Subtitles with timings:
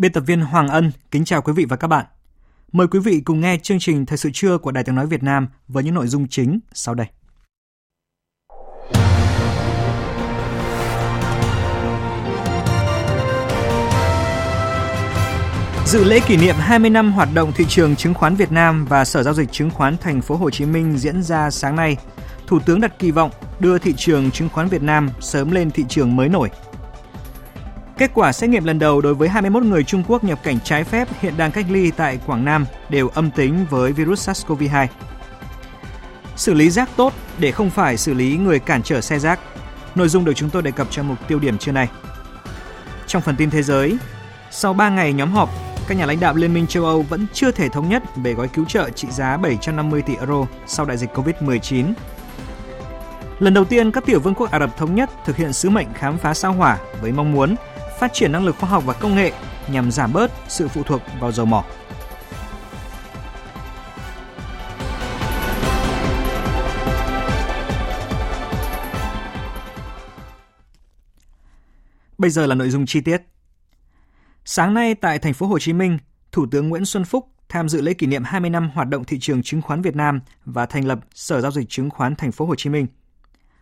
[0.00, 2.06] Biên tập viên Hoàng Ân kính chào quý vị và các bạn.
[2.72, 5.22] Mời quý vị cùng nghe chương trình Thời sự trưa của Đài Tiếng Nói Việt
[5.22, 7.06] Nam với những nội dung chính sau đây.
[15.86, 19.04] Dự lễ kỷ niệm 20 năm hoạt động thị trường chứng khoán Việt Nam và
[19.04, 21.96] Sở giao dịch chứng khoán Thành phố Hồ Chí Minh diễn ra sáng nay,
[22.46, 25.84] Thủ tướng đặt kỳ vọng đưa thị trường chứng khoán Việt Nam sớm lên thị
[25.88, 26.50] trường mới nổi–
[28.00, 30.84] Kết quả xét nghiệm lần đầu đối với 21 người Trung Quốc nhập cảnh trái
[30.84, 34.86] phép hiện đang cách ly tại Quảng Nam đều âm tính với virus SARS-CoV-2.
[36.36, 39.40] Xử lý rác tốt để không phải xử lý người cản trở xe rác.
[39.94, 41.88] Nội dung được chúng tôi đề cập trong mục tiêu điểm trưa nay.
[43.06, 43.98] Trong phần tin thế giới,
[44.50, 45.50] sau 3 ngày nhóm họp,
[45.88, 48.48] các nhà lãnh đạo Liên minh châu Âu vẫn chưa thể thống nhất về gói
[48.48, 51.92] cứu trợ trị giá 750 tỷ euro sau đại dịch Covid-19.
[53.38, 55.92] Lần đầu tiên, các tiểu vương quốc Ả Rập Thống Nhất thực hiện sứ mệnh
[55.94, 57.56] khám phá sao hỏa với mong muốn
[58.00, 59.32] phát triển năng lực khoa học và công nghệ
[59.72, 61.64] nhằm giảm bớt sự phụ thuộc vào dầu mỏ.
[72.18, 73.22] Bây giờ là nội dung chi tiết.
[74.44, 75.98] Sáng nay tại thành phố Hồ Chí Minh,
[76.32, 79.18] Thủ tướng Nguyễn Xuân Phúc tham dự lễ kỷ niệm 20 năm hoạt động thị
[79.20, 82.46] trường chứng khoán Việt Nam và thành lập Sở giao dịch chứng khoán thành phố
[82.46, 82.86] Hồ Chí Minh.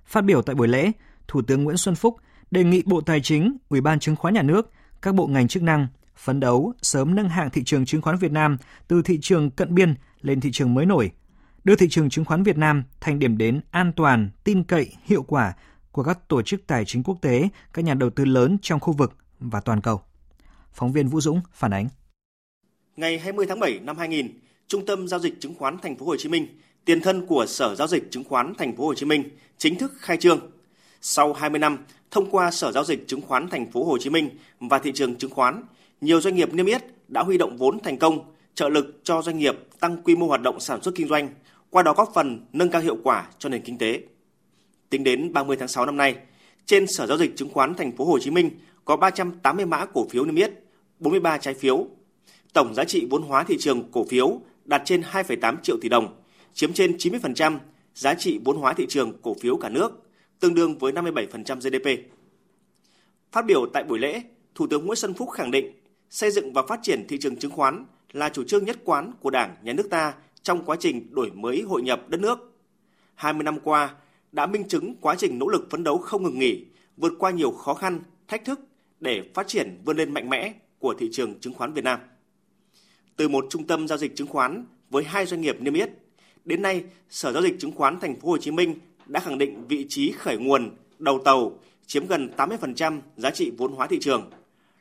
[0.06, 0.92] Phát biểu tại buổi lễ,
[1.28, 2.16] Thủ tướng Nguyễn Xuân Phúc
[2.50, 4.70] đề nghị Bộ Tài chính, Ủy ban Chứng khoán Nhà nước,
[5.02, 5.86] các bộ ngành chức năng
[6.16, 8.56] phấn đấu sớm nâng hạng thị trường chứng khoán Việt Nam
[8.88, 11.10] từ thị trường cận biên lên thị trường mới nổi,
[11.64, 15.22] đưa thị trường chứng khoán Việt Nam thành điểm đến an toàn, tin cậy, hiệu
[15.22, 15.54] quả
[15.92, 18.92] của các tổ chức tài chính quốc tế, các nhà đầu tư lớn trong khu
[18.92, 20.00] vực và toàn cầu.
[20.72, 21.88] Phóng viên Vũ Dũng phản ánh.
[22.96, 24.28] Ngày 20 tháng 7 năm 2000,
[24.68, 26.46] Trung tâm giao dịch chứng khoán Thành phố Hồ Chí Minh,
[26.84, 29.24] tiền thân của Sở giao dịch chứng khoán Thành phố Hồ Chí Minh,
[29.58, 30.50] chính thức khai trương.
[31.00, 31.78] Sau 20 năm,
[32.10, 35.16] thông qua Sở giao dịch chứng khoán Thành phố Hồ Chí Minh và thị trường
[35.16, 35.62] chứng khoán,
[36.00, 38.18] nhiều doanh nghiệp niêm yết đã huy động vốn thành công,
[38.54, 41.28] trợ lực cho doanh nghiệp tăng quy mô hoạt động sản xuất kinh doanh,
[41.70, 44.00] qua đó góp phần nâng cao hiệu quả cho nền kinh tế.
[44.90, 46.16] Tính đến 30 tháng 6 năm nay,
[46.66, 48.50] trên Sở giao dịch chứng khoán Thành phố Hồ Chí Minh
[48.84, 50.50] có 380 mã cổ phiếu niêm yết,
[50.98, 51.86] 43 trái phiếu.
[52.52, 56.16] Tổng giá trị vốn hóa thị trường cổ phiếu đạt trên 2,8 triệu tỷ đồng,
[56.54, 57.58] chiếm trên 90%
[57.94, 60.07] giá trị vốn hóa thị trường cổ phiếu cả nước
[60.40, 62.10] tương đương với 57% GDP.
[63.32, 64.22] Phát biểu tại buổi lễ,
[64.54, 65.72] Thủ tướng Nguyễn Xuân Phúc khẳng định
[66.10, 69.30] xây dựng và phát triển thị trường chứng khoán là chủ trương nhất quán của
[69.30, 72.52] Đảng, Nhà nước ta trong quá trình đổi mới hội nhập đất nước.
[73.14, 73.94] 20 năm qua
[74.32, 76.64] đã minh chứng quá trình nỗ lực phấn đấu không ngừng nghỉ,
[76.96, 78.60] vượt qua nhiều khó khăn, thách thức
[79.00, 82.00] để phát triển vươn lên mạnh mẽ của thị trường chứng khoán Việt Nam.
[83.16, 85.90] Từ một trung tâm giao dịch chứng khoán với hai doanh nghiệp niêm yết,
[86.44, 88.74] đến nay Sở giao dịch chứng khoán Thành phố Hồ Chí Minh
[89.08, 93.72] đã khẳng định vị trí khởi nguồn, đầu tàu, chiếm gần 80% giá trị vốn
[93.72, 94.30] hóa thị trường,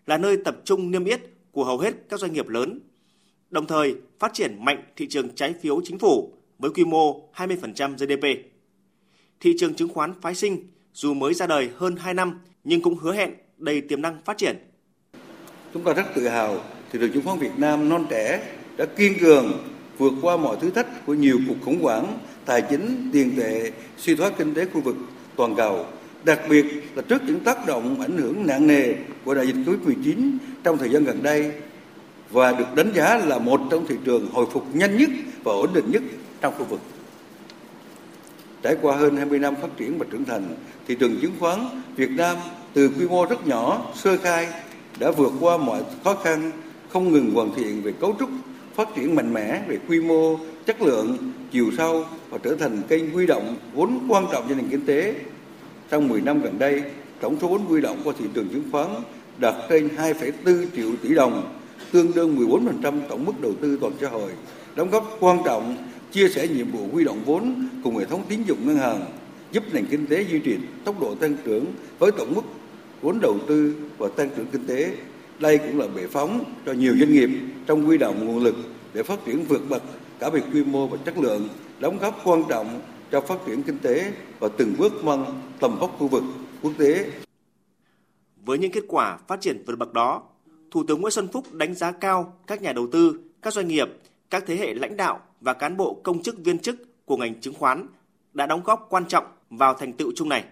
[0.05, 1.21] là nơi tập trung niêm yết
[1.51, 2.79] của hầu hết các doanh nghiệp lớn.
[3.49, 7.95] Đồng thời, phát triển mạnh thị trường trái phiếu chính phủ với quy mô 20%
[7.95, 8.25] GDP.
[9.39, 12.95] Thị trường chứng khoán phái sinh dù mới ra đời hơn 2 năm nhưng cũng
[12.95, 14.57] hứa hẹn đầy tiềm năng phát triển.
[15.73, 19.19] Chúng ta rất tự hào thị trường chứng khoán Việt Nam non trẻ đã kiên
[19.19, 19.51] cường
[19.97, 24.15] vượt qua mọi thử thách của nhiều cuộc khủng hoảng tài chính, tiền tệ, suy
[24.15, 24.95] thoái kinh tế khu vực
[25.35, 25.85] toàn cầu,
[26.23, 26.65] đặc biệt
[26.95, 28.93] là trước những tác động ảnh hưởng nặng nề
[29.25, 31.51] của đại dịch Covid-19 trong thời gian gần đây
[32.31, 35.09] và được đánh giá là một trong thị trường hồi phục nhanh nhất
[35.43, 36.03] và ổn định nhất
[36.41, 36.79] trong khu vực.
[38.63, 40.55] Trải qua hơn 20 năm phát triển và trưởng thành,
[40.87, 41.59] thị trường chứng khoán
[41.95, 42.37] Việt Nam
[42.73, 44.47] từ quy mô rất nhỏ, sơ khai
[44.99, 46.51] đã vượt qua mọi khó khăn,
[46.89, 48.29] không ngừng hoàn thiện về cấu trúc,
[48.77, 51.17] phát triển mạnh mẽ về quy mô, chất lượng,
[51.51, 55.15] chiều sâu và trở thành kênh huy động vốn quan trọng cho nền kinh tế.
[55.89, 56.83] Trong 10 năm gần đây,
[57.19, 58.87] tổng số vốn huy động qua thị trường chứng khoán
[59.37, 61.53] đạt trên 2,4 triệu tỷ đồng,
[61.91, 62.37] tương đương
[62.81, 64.31] 14% tổng mức đầu tư toàn xã hội,
[64.75, 65.77] đóng góp quan trọng
[66.11, 69.05] chia sẻ nhiệm vụ huy động vốn cùng hệ thống tín dụng ngân hàng,
[69.51, 71.65] giúp nền kinh tế duy trì tốc độ tăng trưởng
[71.99, 72.43] với tổng mức
[73.01, 74.91] vốn đầu tư và tăng trưởng kinh tế.
[75.39, 77.29] Đây cũng là bệ phóng cho nhiều doanh nghiệp
[77.67, 78.55] trong huy động nguồn lực
[78.93, 79.83] để phát triển vượt bậc
[80.19, 81.49] cả về quy mô và chất lượng,
[81.79, 82.81] đóng góp quan trọng
[83.11, 86.23] cho phát triển kinh tế và từng bước mang tầm vóc khu vực
[86.61, 87.11] quốc tế.
[88.45, 90.23] Với những kết quả phát triển vượt bậc đó,
[90.71, 93.87] Thủ tướng Nguyễn Xuân Phúc đánh giá cao các nhà đầu tư, các doanh nghiệp,
[94.29, 97.53] các thế hệ lãnh đạo và cán bộ công chức viên chức của ngành chứng
[97.53, 97.87] khoán
[98.33, 100.43] đã đóng góp quan trọng vào thành tựu chung này.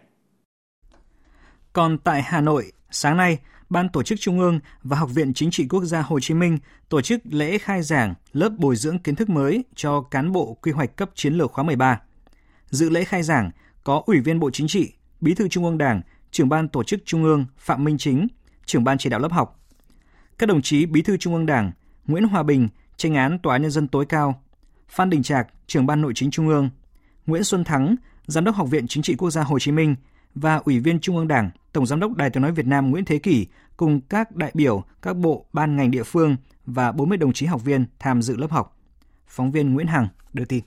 [1.74, 3.40] Còn tại Hà Nội, sáng nay,
[3.70, 6.58] Ban Tổ chức Trung ương và Học viện Chính trị Quốc gia Hồ Chí Minh
[6.90, 10.72] tổ chức lễ khai giảng lớp bồi dưỡng kiến thức mới cho cán bộ quy
[10.72, 12.02] hoạch cấp chiến lược khóa 13.
[12.70, 13.52] Dự lễ khai giảng
[13.84, 16.02] có Ủy viên Bộ Chính trị, Bí thư Trung ương Đảng,
[16.32, 18.28] Trưởng ban Tổ chức Trung ương Phạm Minh Chính,
[18.66, 19.60] Trưởng ban chỉ đạo lớp học.
[20.38, 21.72] Các đồng chí Bí thư Trung ương Đảng
[22.08, 24.42] Nguyễn Hòa Bình, Tranh án Tòa án Nhân dân tối cao,
[24.90, 26.70] Phan Đình Trạc, Trưởng ban Nội chính Trung ương,
[27.26, 27.96] Nguyễn Xuân Thắng,
[28.28, 29.96] Giám đốc Học viện Chính trị Quốc gia Hồ Chí Minh
[30.36, 33.06] và Ủy viên Trung ương Đảng, Tổng Giám đốc Đài tiếng nói Việt Nam Nguyễn
[33.06, 33.48] Thế Kỷ
[33.78, 36.36] cùng các đại biểu, các bộ, ban ngành địa phương
[36.66, 38.78] và 40 đồng chí học viên tham dự lớp học.
[39.28, 40.64] Phóng viên Nguyễn Hằng đưa tin.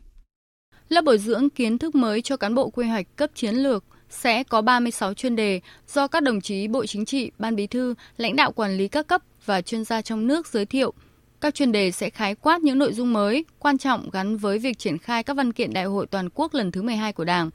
[0.88, 4.42] Lớp bồi dưỡng kiến thức mới cho cán bộ quy hoạch cấp chiến lược sẽ
[4.42, 8.36] có 36 chuyên đề do các đồng chí Bộ Chính trị, Ban Bí thư, lãnh
[8.36, 10.92] đạo quản lý các cấp và chuyên gia trong nước giới thiệu.
[11.40, 14.78] Các chuyên đề sẽ khái quát những nội dung mới, quan trọng gắn với việc
[14.78, 17.50] triển khai các văn kiện đại hội toàn quốc lần thứ 12 của Đảng.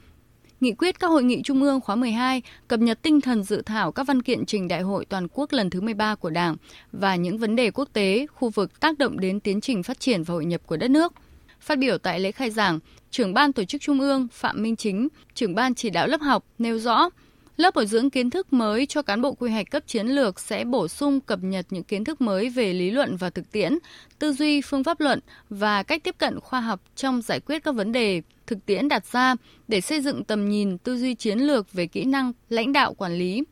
[0.63, 3.92] Nghị quyết các hội nghị trung ương khóa 12 cập nhật tinh thần dự thảo
[3.92, 6.56] các văn kiện trình đại hội toàn quốc lần thứ 13 của Đảng
[6.92, 10.24] và những vấn đề quốc tế, khu vực tác động đến tiến trình phát triển
[10.24, 11.13] và hội nhập của đất nước.
[11.60, 12.80] Phát biểu tại lễ khai giảng,
[13.12, 16.45] trưởng ban tổ chức trung ương Phạm Minh Chính, trưởng ban chỉ đạo lớp học
[16.60, 17.10] nêu rõ,
[17.57, 20.65] lớp bồi dưỡng kiến thức mới cho cán bộ quy hoạch cấp chiến lược sẽ
[20.65, 23.77] bổ sung cập nhật những kiến thức mới về lý luận và thực tiễn,
[24.19, 25.19] tư duy phương pháp luận
[25.50, 29.06] và cách tiếp cận khoa học trong giải quyết các vấn đề thực tiễn đặt
[29.06, 29.36] ra
[29.68, 33.13] để xây dựng tầm nhìn tư duy chiến lược về kỹ năng lãnh đạo quản
[33.13, 33.44] lý.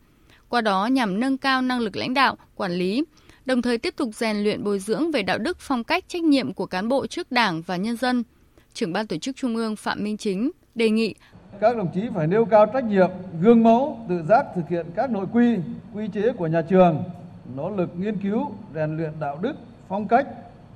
[0.50, 3.04] Qua đó nhằm nâng cao năng lực lãnh đạo, quản lý,
[3.46, 6.54] đồng thời tiếp tục rèn luyện bồi dưỡng về đạo đức phong cách trách nhiệm
[6.54, 8.24] của cán bộ trước Đảng và nhân dân.
[8.74, 11.16] Trưởng ban tổ chức Trung ương Phạm Minh Chính đề nghị
[11.62, 13.10] các đồng chí phải nêu cao trách nhiệm,
[13.42, 15.58] gương mẫu, tự giác thực hiện các nội quy,
[15.94, 17.04] quy chế của nhà trường,
[17.56, 19.54] nỗ lực nghiên cứu, rèn luyện đạo đức,
[19.88, 20.28] phong cách,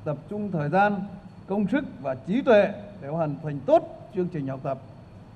[0.06, 0.96] tập trung thời gian,
[1.48, 2.68] công sức và trí tuệ
[3.02, 4.82] để hoàn thành tốt chương trình học tập.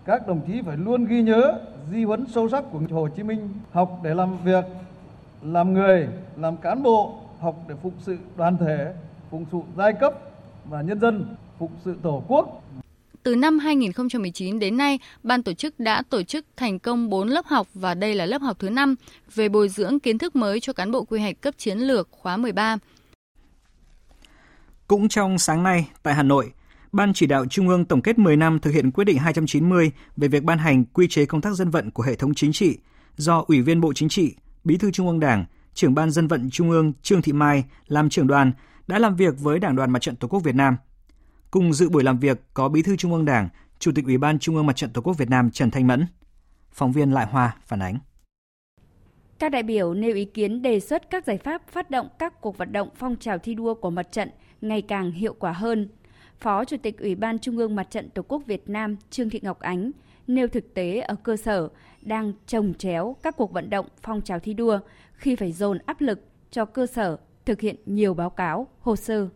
[0.05, 1.59] Các đồng chí phải luôn ghi nhớ
[1.91, 4.65] di huấn sâu sắc của Hồ Chí Minh, học để làm việc,
[5.41, 8.93] làm người, làm cán bộ, học để phục sự đoàn thể,
[9.31, 10.13] phục sự giai cấp
[10.65, 12.63] và nhân dân, phục sự tổ quốc.
[13.23, 17.45] Từ năm 2019 đến nay, ban tổ chức đã tổ chức thành công 4 lớp
[17.45, 18.95] học và đây là lớp học thứ 5
[19.35, 22.37] về bồi dưỡng kiến thức mới cho cán bộ quy hoạch cấp chiến lược khóa
[22.37, 22.77] 13.
[24.87, 26.51] Cũng trong sáng nay tại Hà Nội,
[26.91, 30.27] Ban chỉ đạo Trung ương tổng kết 10 năm thực hiện quyết định 290 về
[30.27, 32.77] việc ban hành quy chế công tác dân vận của hệ thống chính trị
[33.17, 36.49] do Ủy viên Bộ Chính trị, Bí thư Trung ương Đảng, trưởng ban dân vận
[36.49, 38.51] Trung ương Trương Thị Mai làm trưởng đoàn
[38.87, 40.77] đã làm việc với Đảng đoàn Mặt trận Tổ quốc Việt Nam.
[41.51, 43.49] Cùng dự buổi làm việc có Bí thư Trung ương Đảng,
[43.79, 46.05] Chủ tịch Ủy ban Trung ương Mặt trận Tổ quốc Việt Nam Trần Thanh Mẫn.
[46.71, 47.99] Phóng viên Lại Hoa phản ánh.
[49.39, 52.57] Các đại biểu nêu ý kiến đề xuất các giải pháp phát động các cuộc
[52.57, 54.29] vận động phong trào thi đua của mặt trận
[54.61, 55.89] ngày càng hiệu quả hơn.
[56.41, 59.39] Phó Chủ tịch Ủy ban Trung ương Mặt trận Tổ quốc Việt Nam Trương Thị
[59.43, 59.91] Ngọc Ánh
[60.27, 61.69] nêu thực tế ở cơ sở
[62.01, 64.79] đang trồng chéo các cuộc vận động phong trào thi đua
[65.13, 66.19] khi phải dồn áp lực
[66.51, 69.27] cho cơ sở thực hiện nhiều báo cáo, hồ sơ.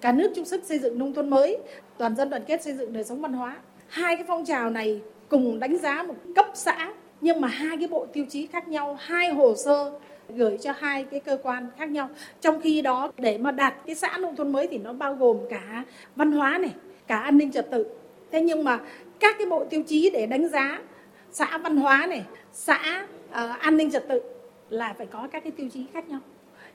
[0.00, 1.58] Cả nước chung sức xây dựng nông thôn mới,
[1.98, 3.56] toàn dân đoàn kết xây dựng đời sống văn hóa.
[3.88, 7.88] Hai cái phong trào này cùng đánh giá một cấp xã nhưng mà hai cái
[7.88, 9.98] bộ tiêu chí khác nhau, hai hồ sơ
[10.36, 12.08] gửi cho hai cái cơ quan khác nhau.
[12.40, 15.38] Trong khi đó để mà đạt cái xã nông thôn mới thì nó bao gồm
[15.50, 15.84] cả
[16.16, 16.74] văn hóa này,
[17.06, 17.86] cả an ninh trật tự.
[18.32, 18.80] Thế nhưng mà
[19.20, 20.78] các cái bộ tiêu chí để đánh giá
[21.30, 24.22] xã văn hóa này, xã uh, an ninh trật tự
[24.70, 26.20] là phải có các cái tiêu chí khác nhau.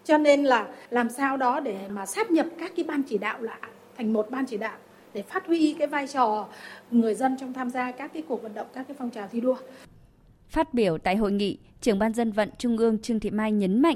[0.03, 3.41] Cho nên là làm sao đó để mà sáp nhập các cái ban chỉ đạo
[3.41, 3.59] lại
[3.97, 4.77] thành một ban chỉ đạo
[5.13, 6.47] để phát huy cái vai trò
[6.91, 9.41] người dân trong tham gia các cái cuộc vận động, các cái phong trào thi
[9.41, 9.57] đua.
[10.57, 13.81] Phát biểu tại hội nghị, trưởng ban dân vận Trung ương Trương Thị Mai nhấn
[13.81, 13.95] mạnh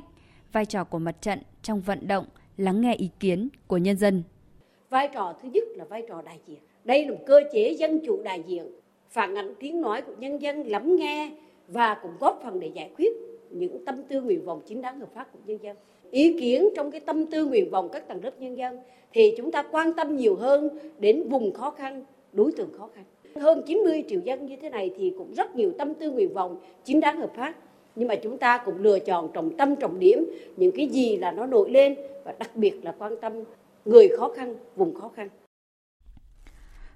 [0.51, 2.25] vai trò của mặt trận trong vận động,
[2.57, 4.23] lắng nghe ý kiến của nhân dân.
[4.89, 6.59] Vai trò thứ nhất là vai trò đại diện.
[6.83, 8.65] Đây là một cơ chế dân chủ đại diện,
[9.09, 11.31] phản ánh tiếng nói của nhân dân, lắng nghe
[11.67, 13.13] và cũng góp phần để giải quyết
[13.49, 15.77] những tâm tư nguyện vọng chính đáng hợp pháp của nhân dân.
[16.11, 18.79] Ý kiến trong cái tâm tư nguyện vọng các tầng lớp nhân dân
[19.13, 22.03] thì chúng ta quan tâm nhiều hơn đến vùng khó khăn,
[22.33, 23.03] đối tượng khó khăn
[23.35, 26.59] hơn 90 triệu dân như thế này thì cũng rất nhiều tâm tư nguyện vọng
[26.83, 27.53] chính đáng hợp pháp
[27.95, 30.25] nhưng mà chúng ta cũng lựa chọn trọng tâm trọng điểm
[30.57, 31.95] những cái gì là nó nổi lên
[32.25, 33.33] và đặc biệt là quan tâm
[33.85, 35.29] người khó khăn vùng khó khăn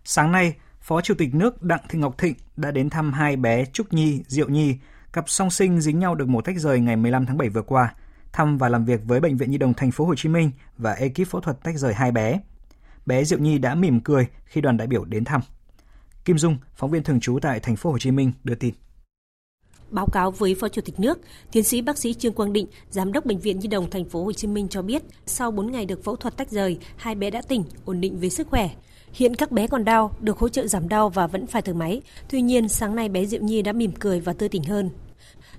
[0.03, 0.53] sáng nay
[0.85, 4.23] Phó Chủ tịch nước Đặng Thị Ngọc Thịnh đã đến thăm hai bé Trúc Nhi,
[4.27, 4.75] Diệu Nhi,
[5.13, 7.93] cặp song sinh dính nhau được mổ tách rời ngày 15 tháng 7 vừa qua,
[8.31, 10.93] thăm và làm việc với bệnh viện Nhi đồng thành phố Hồ Chí Minh và
[10.93, 12.39] ekip phẫu thuật tách rời hai bé.
[13.05, 15.41] Bé Diệu Nhi đã mỉm cười khi đoàn đại biểu đến thăm.
[16.25, 18.73] Kim Dung, phóng viên thường trú tại thành phố Hồ Chí Minh đưa tin.
[19.89, 21.19] Báo cáo với Phó Chủ tịch nước,
[21.51, 24.23] tiến sĩ bác sĩ Trương Quang Định, giám đốc bệnh viện Nhi đồng thành phố
[24.23, 27.29] Hồ Chí Minh cho biết, sau 4 ngày được phẫu thuật tách rời, hai bé
[27.29, 28.69] đã tỉnh, ổn định về sức khỏe.
[29.13, 32.01] Hiện các bé còn đau, được hỗ trợ giảm đau và vẫn phải thở máy.
[32.29, 34.89] Tuy nhiên, sáng nay bé Diệu Nhi đã mỉm cười và tươi tỉnh hơn.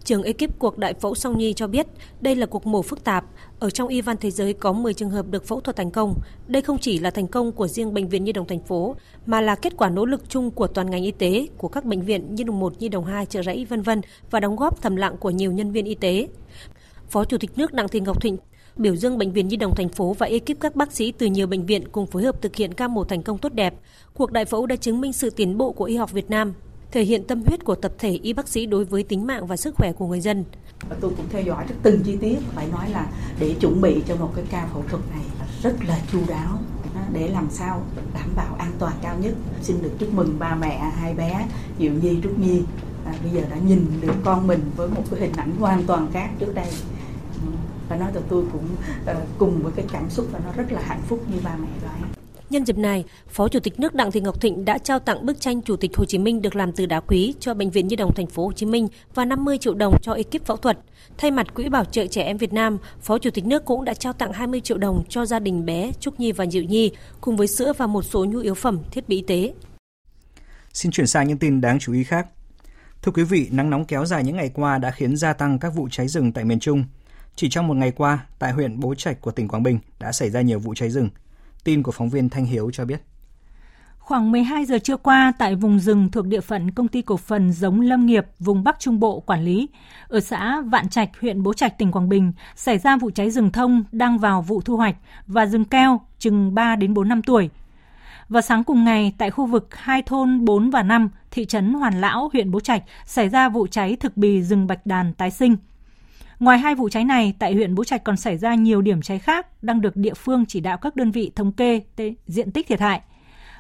[0.07, 1.87] Trường ekip cuộc đại phẫu song nhi cho biết
[2.21, 3.25] đây là cuộc mổ phức tạp.
[3.59, 6.15] Ở trong y văn thế giới có 10 trường hợp được phẫu thuật thành công.
[6.47, 8.97] Đây không chỉ là thành công của riêng Bệnh viện Nhi đồng thành phố,
[9.27, 12.03] mà là kết quả nỗ lực chung của toàn ngành y tế, của các bệnh
[12.03, 14.97] viện Nhi đồng 1, Nhi đồng 2, Trợ Rẫy, vân vân và đóng góp thầm
[14.97, 16.29] lặng của nhiều nhân viên y tế.
[17.09, 18.37] Phó Chủ tịch nước Đặng Thị Ngọc Thịnh
[18.77, 21.47] biểu dương bệnh viện Nhi đồng thành phố và ekip các bác sĩ từ nhiều
[21.47, 23.75] bệnh viện cùng phối hợp thực hiện ca mổ thành công tốt đẹp.
[24.15, 26.55] Cuộc đại phẫu đã chứng minh sự tiến bộ của y học Việt Nam,
[26.93, 29.57] thể hiện tâm huyết của tập thể y bác sĩ đối với tính mạng và
[29.57, 30.45] sức khỏe của người dân.
[31.01, 33.07] Tôi cũng theo dõi rất từng chi tiết, phải nói là
[33.41, 35.25] để chuẩn bị cho một cái ca phẫu thuật này
[35.63, 36.59] rất là chu đáo
[37.13, 37.83] để làm sao
[38.15, 39.35] đảm bảo an toàn cao nhất.
[39.63, 42.63] Xin được chúc mừng ba mẹ hai bé Diệu Nhi, Trúc Nhi.
[43.07, 46.09] À, bây giờ đã nhìn được con mình với một cái hình ảnh hoàn toàn
[46.13, 46.69] khác trước đây
[47.43, 47.49] ừ,
[47.89, 48.69] và nói là tôi cũng
[49.11, 51.69] uh, cùng với cái cảm xúc và nó rất là hạnh phúc như ba mẹ
[51.83, 52.16] vậy.
[52.51, 55.41] Nhân dịp này, Phó Chủ tịch nước Đặng Thị Ngọc Thịnh đã trao tặng bức
[55.41, 57.97] tranh Chủ tịch Hồ Chí Minh được làm từ đá quý cho Bệnh viện Nhi
[57.97, 60.79] đồng thành phố Hồ Chí Minh và 50 triệu đồng cho ekip phẫu thuật.
[61.19, 63.95] Thay mặt Quỹ bảo trợ trẻ em Việt Nam, Phó Chủ tịch nước cũng đã
[63.95, 67.37] trao tặng 20 triệu đồng cho gia đình bé Trúc Nhi và Diệu Nhi cùng
[67.37, 69.55] với sữa và một số nhu yếu phẩm, thiết bị y tế.
[70.73, 72.27] Xin chuyển sang những tin đáng chú ý khác.
[73.03, 75.75] Thưa quý vị, nắng nóng kéo dài những ngày qua đã khiến gia tăng các
[75.75, 76.85] vụ cháy rừng tại miền Trung.
[77.37, 80.31] Chỉ trong một ngày qua, tại huyện Bố Trạch của tỉnh Quảng Bình đã xảy
[80.31, 81.09] ra nhiều vụ cháy rừng.
[81.67, 83.03] Tin của phóng viên Thanh Hiếu cho biết.
[83.99, 87.53] Khoảng 12 giờ trưa qua, tại vùng rừng thuộc địa phận Công ty Cổ phần
[87.53, 89.69] Giống Lâm nghiệp vùng Bắc Trung Bộ quản lý,
[90.09, 93.53] ở xã Vạn Trạch, huyện Bố Trạch, tỉnh Quảng Bình, xảy ra vụ cháy rừng
[93.53, 94.97] thông đang vào vụ thu hoạch
[95.27, 97.51] và rừng keo chừng 3 đến 4 năm tuổi.
[98.29, 102.01] Vào sáng cùng ngày, tại khu vực hai thôn 4 và 5, thị trấn Hoàn
[102.01, 105.57] Lão, huyện Bố Trạch, xảy ra vụ cháy thực bì rừng bạch đàn tái sinh.
[106.41, 109.19] Ngoài hai vụ cháy này, tại huyện Bố Trạch còn xảy ra nhiều điểm cháy
[109.19, 111.81] khác đang được địa phương chỉ đạo các đơn vị thống kê
[112.27, 113.01] diện tích thiệt hại.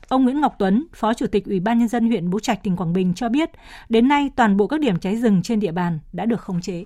[0.09, 2.76] Ông Nguyễn Ngọc Tuấn, Phó Chủ tịch Ủy ban Nhân dân huyện Bố Trạch, tỉnh
[2.76, 3.50] Quảng Bình cho biết,
[3.88, 6.85] đến nay toàn bộ các điểm cháy rừng trên địa bàn đã được khống chế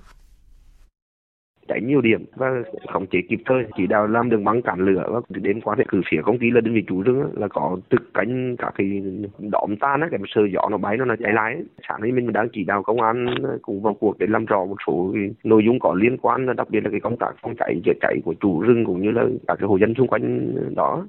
[1.70, 5.04] cháy nhiều điểm và khống chế kịp thời, chỉ đạo làm đường băng cản lửa
[5.12, 7.78] và đến quan hệ cử phía công ty là đơn vị chủ rừng là có
[7.90, 9.02] trực cánh các cái
[9.38, 11.56] đóm tan á, cái sợi gió nó bay nó là cháy lái
[11.88, 13.26] sáng nay mình đang chỉ đạo công an
[13.62, 16.84] cùng vào cuộc để làm rõ một số nội dung có liên quan đặc biệt
[16.84, 19.58] là cái công tác phòng cháy chữa cháy của chủ rừng cũng như là các
[19.60, 21.06] cái hộ dân xung quanh đó.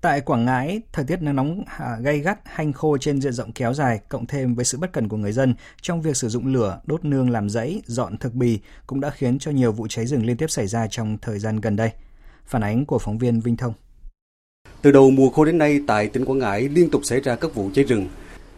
[0.00, 3.52] Tại Quảng Ngãi, thời tiết nắng nóng à, gay gắt, hanh khô trên diện rộng
[3.52, 6.46] kéo dài, cộng thêm với sự bất cẩn của người dân trong việc sử dụng
[6.46, 10.06] lửa, đốt nương làm rẫy, dọn thực bì cũng đã khiến cho nhiều vụ cháy
[10.06, 11.90] rừng liên tiếp xảy ra trong thời gian gần đây.
[12.46, 13.72] Phản ánh của phóng viên Vinh Thông.
[14.82, 17.54] Từ đầu mùa khô đến nay, tại tỉnh Quảng Ngãi liên tục xảy ra các
[17.54, 18.08] vụ cháy rừng.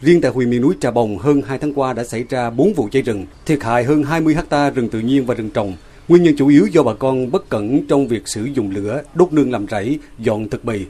[0.01, 2.73] Riêng tại huyện miền núi Trà Bồng, hơn 2 tháng qua đã xảy ra 4
[2.75, 5.77] vụ cháy rừng, thiệt hại hơn 20 ha rừng tự nhiên và rừng trồng.
[6.09, 9.33] Nguyên nhân chủ yếu do bà con bất cẩn trong việc sử dụng lửa, đốt
[9.33, 10.87] nương làm rẫy, dọn thực bì,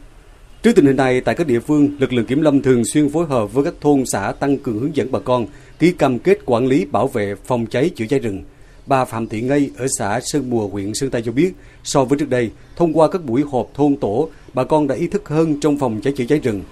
[0.63, 3.27] Trước tình hình này, tại các địa phương, lực lượng kiểm lâm thường xuyên phối
[3.27, 5.47] hợp với các thôn xã tăng cường hướng dẫn bà con
[5.79, 8.43] ký cam kết quản lý bảo vệ phòng cháy chữa cháy rừng.
[8.87, 11.53] Bà Phạm Thị Ngây ở xã Sơn Mùa, huyện Sơn Tây cho biết,
[11.85, 15.07] so với trước đây, thông qua các buổi họp thôn tổ, bà con đã ý
[15.07, 16.63] thức hơn trong phòng cháy chữa cháy rừng.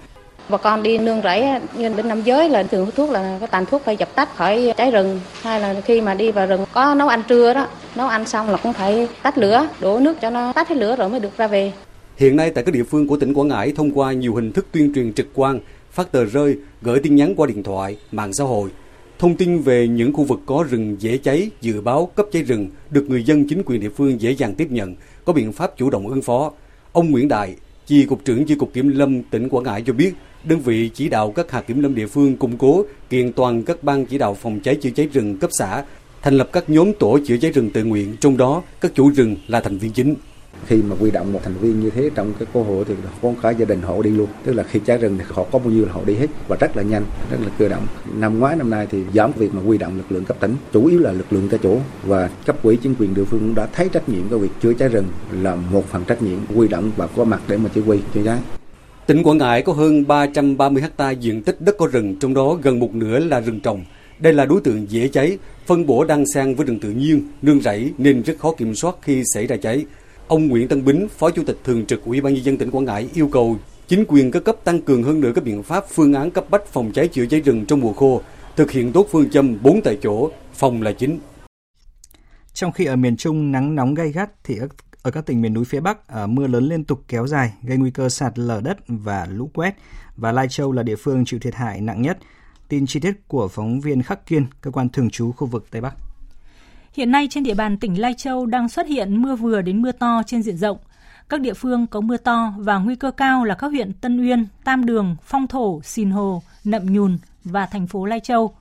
[0.49, 1.45] Bà con đi nương rẫy
[1.77, 4.35] như bên Nam giới là thường hút thuốc là có tàn thuốc phải dập tắt
[4.35, 7.67] khỏi cháy rừng hay là khi mà đi vào rừng có nấu ăn trưa đó
[7.95, 10.95] nấu ăn xong là cũng phải tắt lửa đổ nước cho nó tắt hết lửa
[10.95, 11.71] rồi mới được ra về
[12.19, 14.67] Hiện nay tại các địa phương của tỉnh Quảng Ngãi thông qua nhiều hình thức
[14.71, 15.59] tuyên truyền trực quan,
[15.91, 18.69] phát tờ rơi, gửi tin nhắn qua điện thoại, mạng xã hội.
[19.19, 22.69] Thông tin về những khu vực có rừng dễ cháy, dự báo cấp cháy rừng
[22.89, 24.95] được người dân chính quyền địa phương dễ dàng tiếp nhận,
[25.25, 26.51] có biện pháp chủ động ứng phó.
[26.91, 30.13] Ông Nguyễn Đại, Chi cục trưởng Chi cục Kiểm lâm tỉnh Quảng Ngãi cho biết,
[30.43, 33.83] đơn vị chỉ đạo các hạt kiểm lâm địa phương củng cố, kiện toàn các
[33.83, 35.83] ban chỉ đạo phòng cháy chữa cháy rừng cấp xã,
[36.21, 39.35] thành lập các nhóm tổ chữa cháy rừng tự nguyện, trong đó các chủ rừng
[39.47, 40.15] là thành viên chính
[40.65, 43.33] khi mà quy động một thành viên như thế trong cái cô hộ thì có
[43.41, 45.69] cả gia đình họ đi luôn tức là khi cháy rừng thì họ có bao
[45.69, 48.55] nhiêu là họ đi hết và rất là nhanh rất là cơ động năm ngoái
[48.55, 51.11] năm nay thì giảm việc mà quy động lực lượng cấp tỉnh chủ yếu là
[51.11, 54.09] lực lượng tại chỗ và cấp quỹ chính quyền địa phương cũng đã thấy trách
[54.09, 57.23] nhiệm cái việc chữa cháy rừng là một phần trách nhiệm quy động và có
[57.23, 58.39] mặt để mà chỉ huy chữa cháy
[59.09, 62.79] Tỉnh Quảng Ngãi có hơn 330 ha diện tích đất có rừng, trong đó gần
[62.79, 63.83] một nửa là rừng trồng.
[64.19, 67.61] Đây là đối tượng dễ cháy, phân bổ đang sang với rừng tự nhiên, nương
[67.61, 69.85] rẫy nên rất khó kiểm soát khi xảy ra cháy.
[70.29, 72.85] Ông Nguyễn Tân Bính, Phó Chủ tịch Thường trực Ủy ban nhân dân tỉnh Quảng
[72.85, 73.57] Ngãi yêu cầu
[73.87, 76.65] chính quyền các cấp tăng cường hơn nữa các biện pháp phương án cấp bách
[76.65, 78.21] phòng cháy chữa cháy rừng trong mùa khô,
[78.55, 81.19] thực hiện tốt phương châm bốn tại chỗ, phòng là chính.
[82.53, 84.59] Trong khi ở miền Trung nắng nóng gay gắt thì
[85.01, 87.77] ở các tỉnh miền núi phía Bắc ở mưa lớn liên tục kéo dài gây
[87.77, 89.75] nguy cơ sạt lở đất và lũ quét
[90.15, 92.17] và Lai Châu là địa phương chịu thiệt hại nặng nhất.
[92.67, 95.81] Tin chi tiết của phóng viên Khắc Kiên, cơ quan thường trú khu vực Tây
[95.81, 95.95] Bắc.
[96.99, 99.91] Hiện nay trên địa bàn tỉnh Lai Châu đang xuất hiện mưa vừa đến mưa
[99.91, 100.77] to trên diện rộng.
[101.29, 104.47] Các địa phương có mưa to và nguy cơ cao là các huyện Tân Uyên,
[104.63, 108.53] Tam Đường, Phong Thổ, Sìn Hồ, Nậm Nhùn và thành phố Lai Châu.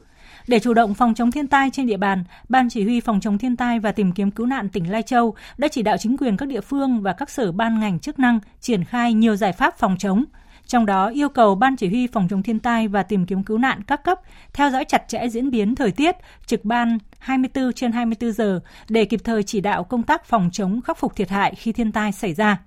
[0.49, 3.38] Để chủ động phòng chống thiên tai trên địa bàn, Ban Chỉ huy Phòng chống
[3.38, 6.37] thiên tai và tìm kiếm cứu nạn tỉnh Lai Châu đã chỉ đạo chính quyền
[6.37, 9.78] các địa phương và các sở ban ngành chức năng triển khai nhiều giải pháp
[9.78, 10.25] phòng chống,
[10.69, 13.59] trong đó yêu cầu Ban Chỉ huy Phòng chống thiên tai và tìm kiếm cứu
[13.59, 14.21] nạn các cấp
[14.53, 19.05] theo dõi chặt chẽ diễn biến thời tiết, trực ban 24 trên 24 giờ để
[19.05, 22.13] kịp thời chỉ đạo công tác phòng chống khắc phục thiệt hại khi thiên tai
[22.13, 22.59] xảy ra.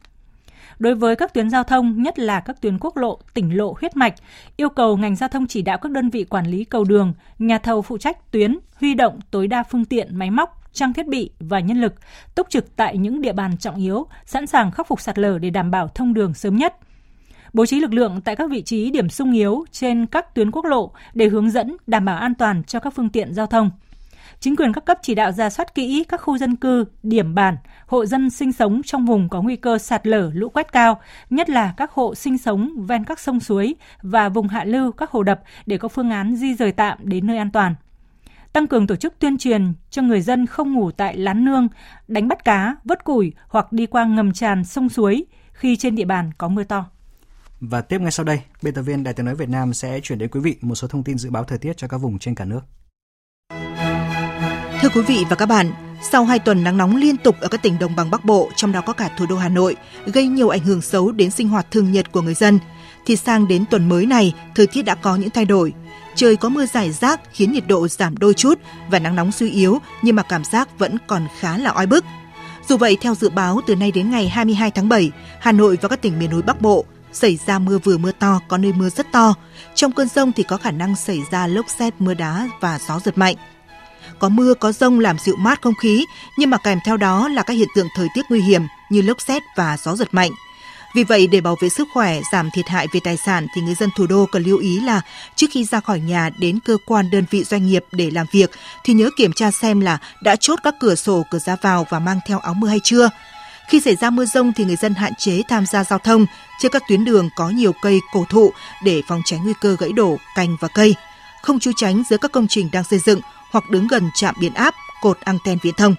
[0.80, 3.96] Đối với các tuyến giao thông, nhất là các tuyến quốc lộ, tỉnh lộ huyết
[3.96, 4.14] mạch,
[4.58, 7.58] yêu cầu ngành giao thông chỉ đạo các đơn vị quản lý cầu đường, nhà
[7.58, 11.32] thầu phụ trách tuyến huy động tối đa phương tiện, máy móc, trang thiết bị
[11.40, 11.94] và nhân lực
[12.36, 15.50] túc trực tại những địa bàn trọng yếu, sẵn sàng khắc phục sạt lở để
[15.50, 16.76] đảm bảo thông đường sớm nhất–
[17.54, 20.66] bố trí lực lượng tại các vị trí điểm sung yếu trên các tuyến quốc
[20.66, 23.72] lộ để hướng dẫn đảm bảo an toàn cho các phương tiện giao thông.
[24.40, 27.58] Chính quyền các cấp chỉ đạo ra soát kỹ các khu dân cư, điểm bản,
[27.88, 31.50] hộ dân sinh sống trong vùng có nguy cơ sạt lở lũ quét cao, nhất
[31.50, 35.24] là các hộ sinh sống ven các sông suối và vùng hạ lưu các hồ
[35.24, 37.76] đập để có phương án di rời tạm đến nơi an toàn
[38.54, 41.68] tăng cường tổ chức tuyên truyền cho người dân không ngủ tại lán nương,
[42.08, 46.06] đánh bắt cá, vớt củi hoặc đi qua ngầm tràn sông suối khi trên địa
[46.06, 46.86] bàn có mưa to.
[47.62, 50.20] Và tiếp ngay sau đây, biên tập viên Đài tiếng nói Việt Nam sẽ chuyển
[50.20, 52.36] đến quý vị một số thông tin dự báo thời tiết cho các vùng trên
[52.36, 52.62] cả nước.
[54.82, 55.72] Thưa quý vị và các bạn,
[56.12, 58.72] sau 2 tuần nắng nóng liên tục ở các tỉnh đồng bằng Bắc Bộ, trong
[58.72, 59.76] đó có cả thủ đô Hà Nội,
[60.06, 62.60] gây nhiều ảnh hưởng xấu đến sinh hoạt thường nhật của người dân,
[63.06, 65.74] thì sang đến tuần mới này, thời tiết đã có những thay đổi.
[66.16, 69.52] Trời có mưa rải rác khiến nhiệt độ giảm đôi chút và nắng nóng suy
[69.52, 72.06] yếu nhưng mà cảm giác vẫn còn khá là oi bức.
[72.70, 75.90] Dù vậy, theo dự báo từ nay đến ngày 22 tháng 7, Hà Nội và
[75.90, 78.90] các tỉnh miền núi Bắc Bộ xảy ra mưa vừa mưa to, có nơi mưa
[78.90, 79.34] rất to.
[79.76, 83.00] Trong cơn rông thì có khả năng xảy ra lốc xét, mưa đá và gió
[83.06, 83.36] giật mạnh.
[84.20, 86.06] Có mưa, có rông làm dịu mát không khí,
[86.38, 89.22] nhưng mà kèm theo đó là các hiện tượng thời tiết nguy hiểm như lốc
[89.22, 90.32] xét và gió giật mạnh.
[90.96, 93.76] Vì vậy, để bảo vệ sức khỏe, giảm thiệt hại về tài sản thì người
[93.76, 95.02] dân thủ đô cần lưu ý là
[95.36, 98.52] trước khi ra khỏi nhà đến cơ quan đơn vị doanh nghiệp để làm việc
[98.84, 102.00] thì nhớ kiểm tra xem là đã chốt các cửa sổ, cửa ra vào và
[102.00, 103.10] mang theo áo mưa hay chưa.
[103.72, 106.26] Khi xảy ra mưa rông thì người dân hạn chế tham gia giao thông
[106.60, 108.52] trên các tuyến đường có nhiều cây cổ thụ
[108.84, 110.96] để phòng tránh nguy cơ gãy đổ cành và cây.
[111.42, 113.20] Không trú tránh giữa các công trình đang xây dựng
[113.52, 115.96] hoặc đứng gần trạm biến áp, cột anten viễn thông.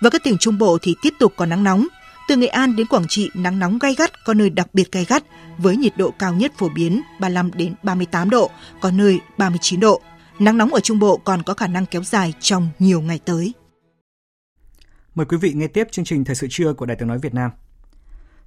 [0.00, 1.86] Và các tỉnh Trung Bộ thì tiếp tục có nắng nóng.
[2.28, 5.04] Từ Nghệ An đến Quảng Trị nắng nóng gay gắt, có nơi đặc biệt gay
[5.04, 5.22] gắt
[5.58, 10.00] với nhiệt độ cao nhất phổ biến 35 đến 38 độ, có nơi 39 độ.
[10.38, 13.52] Nắng nóng ở Trung Bộ còn có khả năng kéo dài trong nhiều ngày tới.
[15.14, 17.34] Mời quý vị nghe tiếp chương trình Thời sự trưa của Đài tiếng nói Việt
[17.34, 17.50] Nam.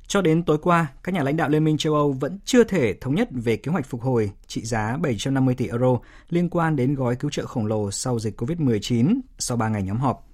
[0.08, 2.94] Cho đến tối qua, các nhà lãnh đạo Liên minh châu Âu vẫn chưa thể
[2.94, 6.00] thống nhất về kế hoạch phục hồi trị giá 750 tỷ euro
[6.30, 9.98] liên quan đến gói cứu trợ khổng lồ sau dịch COVID-19 sau 3 ngày nhóm
[9.98, 10.28] họp.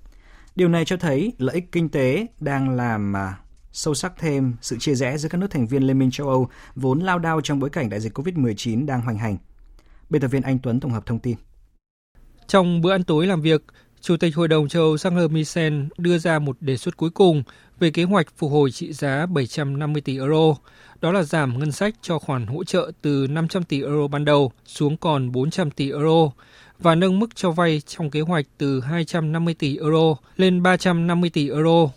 [0.56, 3.40] Điều này cho thấy lợi ích kinh tế đang làm à,
[3.72, 6.50] sâu sắc thêm sự chia rẽ giữa các nước thành viên Liên minh châu Âu
[6.76, 9.38] vốn lao đao trong bối cảnh đại dịch COVID-19 đang hoành hành.
[10.10, 11.38] Biên tập viên Anh Tuấn tổng hợp thông tin.
[12.48, 13.64] Trong bữa ăn tối làm việc,
[14.02, 17.44] Chủ tịch Hội đồng châu Âu Charles Michel đưa ra một đề xuất cuối cùng
[17.80, 20.56] về kế hoạch phục hồi trị giá 750 tỷ euro,
[21.02, 24.52] đó là giảm ngân sách cho khoản hỗ trợ từ 500 tỷ euro ban đầu
[24.66, 26.32] xuống còn 400 tỷ euro
[26.80, 31.50] và nâng mức cho vay trong kế hoạch từ 250 tỷ euro lên 350 tỷ
[31.50, 31.90] euro.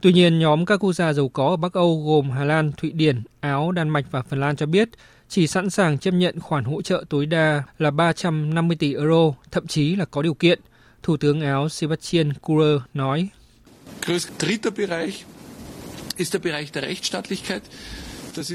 [0.00, 2.92] Tuy nhiên, nhóm các quốc gia giàu có ở Bắc Âu gồm Hà Lan, Thụy
[2.92, 4.88] Điển, Áo, Đan Mạch và Phần Lan cho biết
[5.28, 9.66] chỉ sẵn sàng chấp nhận khoản hỗ trợ tối đa là 350 tỷ euro, thậm
[9.66, 10.60] chí là có điều kiện–
[11.04, 13.28] Thủ tướng Áo Sebastian Kurz nói.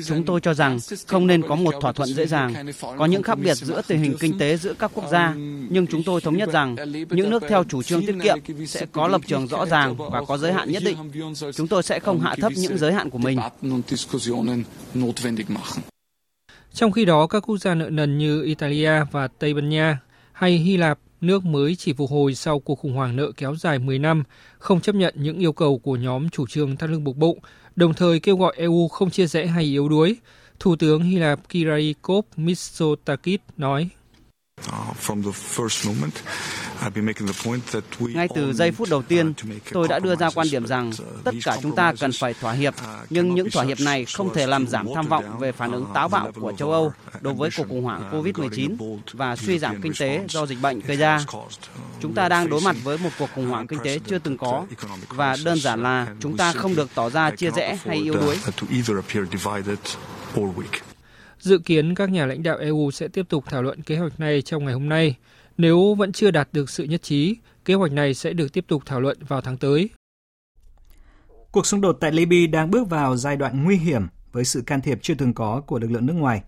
[0.07, 2.53] Chúng tôi cho rằng không nên có một thỏa thuận dễ dàng.
[2.97, 5.33] Có những khác biệt giữa tình hình kinh tế giữa các quốc gia,
[5.69, 6.75] nhưng chúng tôi thống nhất rằng
[7.09, 10.37] những nước theo chủ trương tiết kiệm sẽ có lập trường rõ ràng và có
[10.37, 10.97] giới hạn nhất định.
[11.55, 13.39] Chúng tôi sẽ không hạ thấp những giới hạn của mình.
[16.73, 19.99] Trong khi đó, các quốc gia nợ nần như Italia và Tây Ban Nha
[20.31, 23.79] hay Hy Lạp nước mới chỉ phục hồi sau cuộc khủng hoảng nợ kéo dài
[23.79, 24.23] 10 năm,
[24.59, 27.39] không chấp nhận những yêu cầu của nhóm chủ trương thắt lưng buộc bụng,
[27.75, 30.15] đồng thời kêu gọi EU không chia rẽ hay yếu đuối.
[30.59, 33.89] Thủ tướng Hy Lạp Kyriakos Mitsotakis nói.
[38.13, 39.33] Ngay từ giây phút đầu tiên,
[39.71, 40.91] tôi đã đưa ra quan điểm rằng
[41.23, 42.73] tất cả chúng ta cần phải thỏa hiệp,
[43.09, 46.09] nhưng những thỏa hiệp này không thể làm giảm tham vọng về phản ứng táo
[46.09, 48.75] bạo của châu Âu đối với cuộc khủng hoảng COVID-19
[49.13, 51.19] và suy giảm kinh tế do dịch bệnh gây ra.
[52.01, 54.65] Chúng ta đang đối mặt với một cuộc khủng hoảng kinh tế chưa từng có
[55.09, 58.37] và đơn giản là chúng ta không được tỏ ra chia rẽ hay yếu đuối.
[61.39, 64.41] Dự kiến các nhà lãnh đạo EU sẽ tiếp tục thảo luận kế hoạch này
[64.41, 65.15] trong ngày hôm nay.
[65.57, 68.83] Nếu vẫn chưa đạt được sự nhất trí, kế hoạch này sẽ được tiếp tục
[68.85, 69.89] thảo luận vào tháng tới.
[71.51, 74.81] Cuộc xung đột tại Libya đang bước vào giai đoạn nguy hiểm với sự can
[74.81, 76.41] thiệp chưa từng có của lực lượng nước ngoài.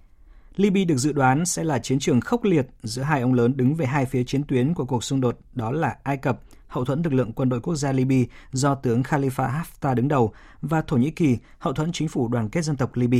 [0.55, 3.75] Libya được dự đoán sẽ là chiến trường khốc liệt giữa hai ông lớn đứng
[3.75, 7.01] về hai phía chiến tuyến của cuộc xung đột đó là Ai Cập, hậu thuẫn
[7.01, 10.97] lực lượng quân đội quốc gia Libya do tướng Khalifa Haftar đứng đầu và Thổ
[10.97, 13.19] Nhĩ Kỳ, hậu thuẫn chính phủ đoàn kết dân tộc Libya.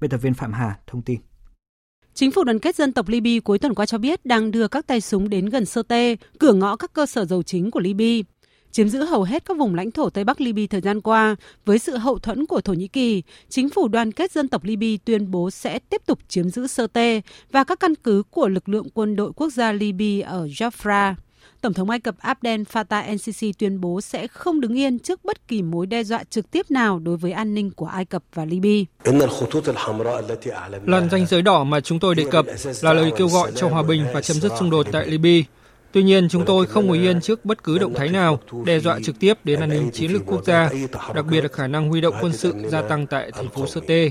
[0.00, 1.20] Biên tập viên Phạm Hà thông tin.
[2.14, 4.86] Chính phủ đoàn kết dân tộc Libya cuối tuần qua cho biết đang đưa các
[4.86, 8.22] tay súng đến gần Sirte, cửa ngõ các cơ sở dầu chính của Libya.
[8.70, 11.78] Chiếm giữ hầu hết các vùng lãnh thổ Tây Bắc Libya thời gian qua, với
[11.78, 15.30] sự hậu thuẫn của Thổ Nhĩ Kỳ, chính phủ đoàn kết dân tộc Libya tuyên
[15.30, 17.20] bố sẽ tiếp tục chiếm giữ Sirte
[17.52, 21.14] và các căn cứ của lực lượng quân đội quốc gia Libya ở Jafra.
[21.66, 25.48] Tổng thống Ai Cập Abdel Fattah el-Sisi tuyên bố sẽ không đứng yên trước bất
[25.48, 28.44] kỳ mối đe dọa trực tiếp nào đối với an ninh của Ai Cập và
[28.44, 28.84] Libya.
[30.86, 32.46] Làn danh giới đỏ mà chúng tôi đề cập
[32.82, 35.46] là lời kêu gọi cho hòa bình và chấm dứt xung đột tại Libya.
[35.92, 38.98] Tuy nhiên, chúng tôi không ngồi yên trước bất cứ động thái nào đe dọa
[39.04, 40.70] trực tiếp đến an ninh chiến lược quốc gia,
[41.14, 44.10] đặc biệt là khả năng huy động quân sự gia tăng tại thành phố Sirte.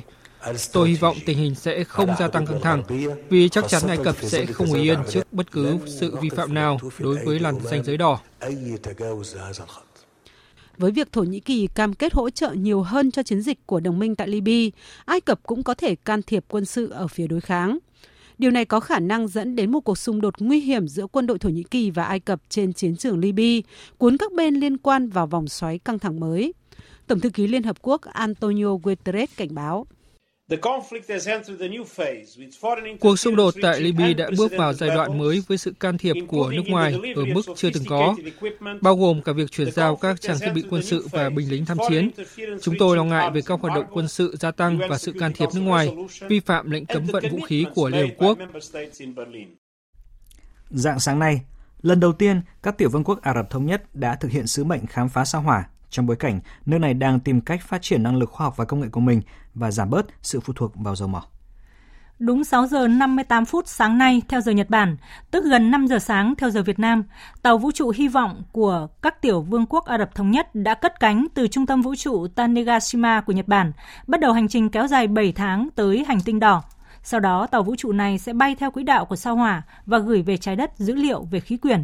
[0.74, 2.84] Tôi hy vọng tình hình sẽ không gia tăng căng thẳng,
[3.30, 6.54] vì chắc chắn Ai Cập sẽ không ngồi yên trước bất cứ sự vi phạm
[6.54, 8.20] nào đối với làn danh giới đỏ.
[10.78, 13.80] Với việc Thổ Nhĩ Kỳ cam kết hỗ trợ nhiều hơn cho chiến dịch của
[13.80, 17.28] đồng minh tại Libya, Ai Cập cũng có thể can thiệp quân sự ở phía
[17.28, 17.78] đối kháng.
[18.38, 21.28] Điều này có khả năng dẫn đến một cuộc xung đột nguy hiểm giữa quân
[21.28, 24.78] đội Thổ Nhĩ Kỳ và Ai Cập trên chiến trường Libya, cuốn các bên liên
[24.78, 26.54] quan vào vòng xoáy căng thẳng mới.
[27.08, 29.86] Tổng thư ký Liên Hợp Quốc Antonio Guterres cảnh báo.
[33.00, 36.16] Cuộc xung đột tại Libya đã bước vào giai đoạn mới với sự can thiệp
[36.28, 38.16] của nước ngoài ở mức chưa từng có,
[38.82, 41.66] bao gồm cả việc chuyển giao các trang thiết bị quân sự và binh lính
[41.66, 42.10] tham chiến.
[42.62, 45.34] Chúng tôi lo ngại về các hoạt động quân sự gia tăng và sự can
[45.34, 45.96] thiệp nước ngoài,
[46.30, 48.38] vi phạm lệnh cấm vận vũ khí của Liên Hợp Quốc.
[50.70, 51.42] Dạng sáng nay,
[51.82, 54.64] lần đầu tiên các tiểu vương quốc Ả Rập Thống Nhất đã thực hiện sứ
[54.64, 55.64] mệnh khám phá sao hỏa
[55.96, 58.66] trong bối cảnh nước này đang tìm cách phát triển năng lực khoa học và
[58.66, 59.22] công nghệ của mình
[59.54, 61.24] và giảm bớt sự phụ thuộc vào dầu mỏ.
[62.20, 64.98] Đúng 6 giờ 58 phút sáng nay theo giờ Nhật Bản,
[65.32, 67.04] tức gần 5 giờ sáng theo giờ Việt Nam,
[67.42, 70.74] tàu vũ trụ hy vọng của các tiểu vương quốc Ả Rập Thống Nhất đã
[70.74, 73.72] cất cánh từ trung tâm vũ trụ Tanegashima của Nhật Bản,
[74.08, 76.64] bắt đầu hành trình kéo dài 7 tháng tới hành tinh đỏ.
[77.04, 79.98] Sau đó, tàu vũ trụ này sẽ bay theo quỹ đạo của sao hỏa và
[79.98, 81.84] gửi về trái đất dữ liệu về khí quyển.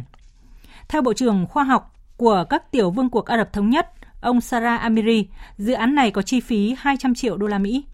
[0.88, 3.92] Theo Bộ trưởng Khoa học của các tiểu vương quốc Ả Rập Thống Nhất,
[4.22, 7.84] ông Sarah Amiri, dự án này có chi phí 200 triệu đô la Mỹ.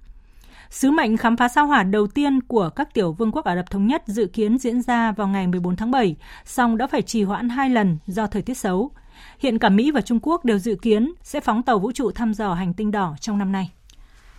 [0.71, 3.71] Sứ mệnh khám phá sao hỏa đầu tiên của các tiểu vương quốc Ả Rập
[3.71, 7.23] Thống Nhất dự kiến diễn ra vào ngày 14 tháng 7, song đã phải trì
[7.23, 8.91] hoãn hai lần do thời tiết xấu.
[9.38, 12.35] Hiện cả Mỹ và Trung Quốc đều dự kiến sẽ phóng tàu vũ trụ thăm
[12.35, 13.71] dò hành tinh đỏ trong năm nay.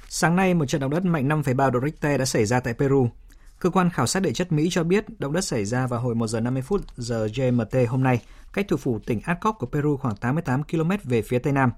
[0.09, 3.09] Sáng nay, một trận động đất mạnh 5,3 độ Richter đã xảy ra tại Peru.
[3.59, 6.15] Cơ quan khảo sát địa chất Mỹ cho biết động đất xảy ra vào hồi
[6.15, 8.21] 1 giờ 50 phút giờ GMT hôm nay,
[8.53, 11.71] cách thủ phủ tỉnh Adcock của Peru khoảng 88 km về phía tây nam.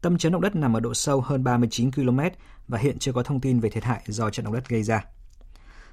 [0.00, 2.20] Tâm chấn động đất nằm ở độ sâu hơn 39 km
[2.68, 5.04] và hiện chưa có thông tin về thiệt hại do trận động đất gây ra.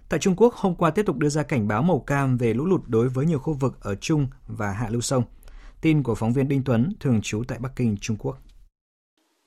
[0.10, 2.65] Tại Trung Quốc, hôm qua tiếp tục đưa ra cảnh báo màu cam về lũ
[2.65, 5.24] lụt đối với nhiều khu vực ở Trung và Hạ lưu sông.
[5.82, 8.38] Tin của phóng viên Đinh Tuấn, thường trú tại Bắc Kinh, Trung Quốc.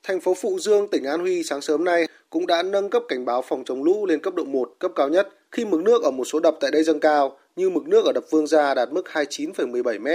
[0.03, 3.25] Thành phố Phụ Dương, tỉnh An Huy sáng sớm nay cũng đã nâng cấp cảnh
[3.25, 6.11] báo phòng chống lũ lên cấp độ 1, cấp cao nhất khi mực nước ở
[6.11, 8.91] một số đập tại đây dâng cao, như mực nước ở đập Vương Gia đạt
[8.91, 10.07] mức 29,17 m,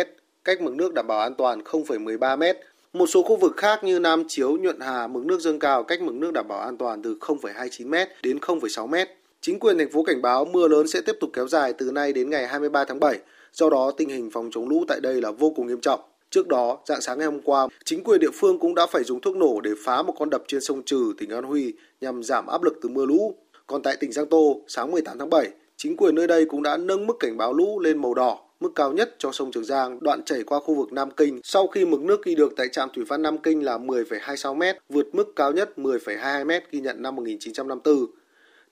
[0.45, 2.43] cách mực nước đảm bảo an toàn 0,13 m.
[2.93, 6.03] Một số khu vực khác như Nam Chiếu, Nhuận Hà, mực nước dâng cao cách
[6.03, 8.95] mực nước đảm bảo an toàn từ 0,29 m đến 0,6 m.
[9.41, 12.13] Chính quyền thành phố cảnh báo mưa lớn sẽ tiếp tục kéo dài từ nay
[12.13, 13.19] đến ngày 23 tháng 7,
[13.53, 16.01] do đó tình hình phòng chống lũ tại đây là vô cùng nghiêm trọng.
[16.31, 19.21] Trước đó, dạng sáng ngày hôm qua, chính quyền địa phương cũng đã phải dùng
[19.21, 22.47] thuốc nổ để phá một con đập trên sông Trừ, tỉnh An Huy nhằm giảm
[22.47, 23.35] áp lực từ mưa lũ.
[23.67, 26.77] Còn tại tỉnh Giang Tô, sáng 18 tháng 7, chính quyền nơi đây cũng đã
[26.77, 29.99] nâng mức cảnh báo lũ lên màu đỏ, mức cao nhất cho sông Trường Giang
[30.01, 32.89] đoạn chảy qua khu vực Nam Kinh sau khi mực nước ghi được tại trạm
[32.95, 37.03] thủy văn Nam Kinh là 10,26 m, vượt mức cao nhất 10,22 m ghi nhận
[37.03, 38.07] năm 1954.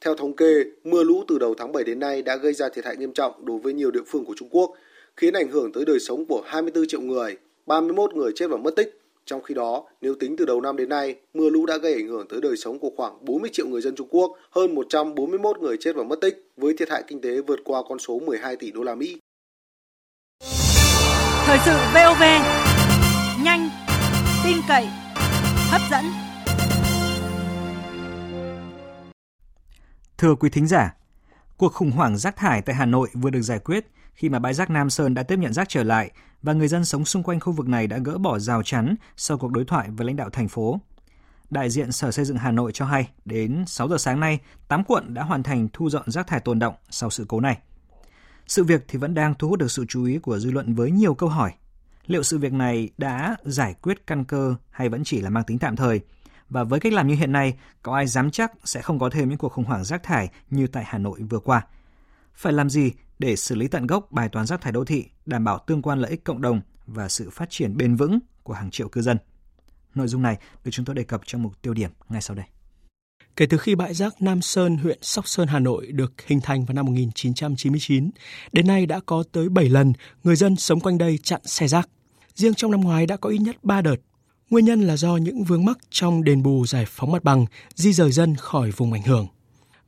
[0.01, 2.85] Theo thống kê, mưa lũ từ đầu tháng 7 đến nay đã gây ra thiệt
[2.85, 4.75] hại nghiêm trọng đối với nhiều địa phương của Trung Quốc,
[5.17, 8.77] khiến ảnh hưởng tới đời sống của 24 triệu người, 31 người chết và mất
[8.77, 9.01] tích.
[9.25, 12.09] Trong khi đó, nếu tính từ đầu năm đến nay, mưa lũ đã gây ảnh
[12.09, 15.77] hưởng tới đời sống của khoảng 40 triệu người dân Trung Quốc, hơn 141 người
[15.81, 18.71] chết và mất tích, với thiệt hại kinh tế vượt qua con số 12 tỷ
[18.71, 19.19] đô la Mỹ.
[21.51, 22.23] Thời sự VOV,
[23.43, 23.71] nhanh,
[24.45, 24.89] tin cậy,
[25.71, 26.05] hấp dẫn.
[30.19, 30.95] Thưa quý thính giả,
[31.57, 34.55] cuộc khủng hoảng rác thải tại Hà Nội vừa được giải quyết khi mà bãi
[34.55, 36.11] rác Nam Sơn đã tiếp nhận rác trở lại
[36.43, 39.39] và người dân sống xung quanh khu vực này đã gỡ bỏ rào chắn sau
[39.39, 40.81] cuộc đối thoại với lãnh đạo thành phố.
[41.51, 44.85] Đại diện Sở Xây dựng Hà Nội cho hay, đến 6 giờ sáng nay, 8
[44.85, 47.59] quận đã hoàn thành thu dọn rác thải tồn động sau sự cố này.
[48.51, 50.91] Sự việc thì vẫn đang thu hút được sự chú ý của dư luận với
[50.91, 51.53] nhiều câu hỏi.
[52.07, 55.59] Liệu sự việc này đã giải quyết căn cơ hay vẫn chỉ là mang tính
[55.59, 56.01] tạm thời?
[56.49, 59.29] Và với cách làm như hiện nay, có ai dám chắc sẽ không có thêm
[59.29, 61.67] những cuộc khủng hoảng rác thải như tại Hà Nội vừa qua?
[62.35, 65.45] Phải làm gì để xử lý tận gốc bài toán rác thải đô thị, đảm
[65.45, 68.71] bảo tương quan lợi ích cộng đồng và sự phát triển bền vững của hàng
[68.71, 69.19] triệu cư dân?
[69.95, 72.47] Nội dung này được chúng tôi đề cập trong mục tiêu điểm ngay sau đây.
[73.37, 76.65] Kể từ khi bãi rác Nam Sơn, huyện Sóc Sơn, Hà Nội được hình thành
[76.65, 78.11] vào năm 1999,
[78.53, 79.93] đến nay đã có tới 7 lần
[80.25, 81.89] người dân sống quanh đây chặn xe rác.
[82.35, 83.97] Riêng trong năm ngoái đã có ít nhất 3 đợt.
[84.51, 87.93] Nguyên nhân là do những vướng mắc trong đền bù giải phóng mặt bằng, di
[87.93, 89.27] rời dân khỏi vùng ảnh hưởng.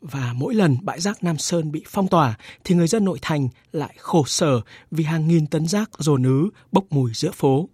[0.01, 3.49] Và mỗi lần bãi rác Nam Sơn bị phong tỏa thì người dân nội thành
[3.73, 7.69] lại khổ sở vì hàng nghìn tấn rác dồn ứ bốc mùi giữa phố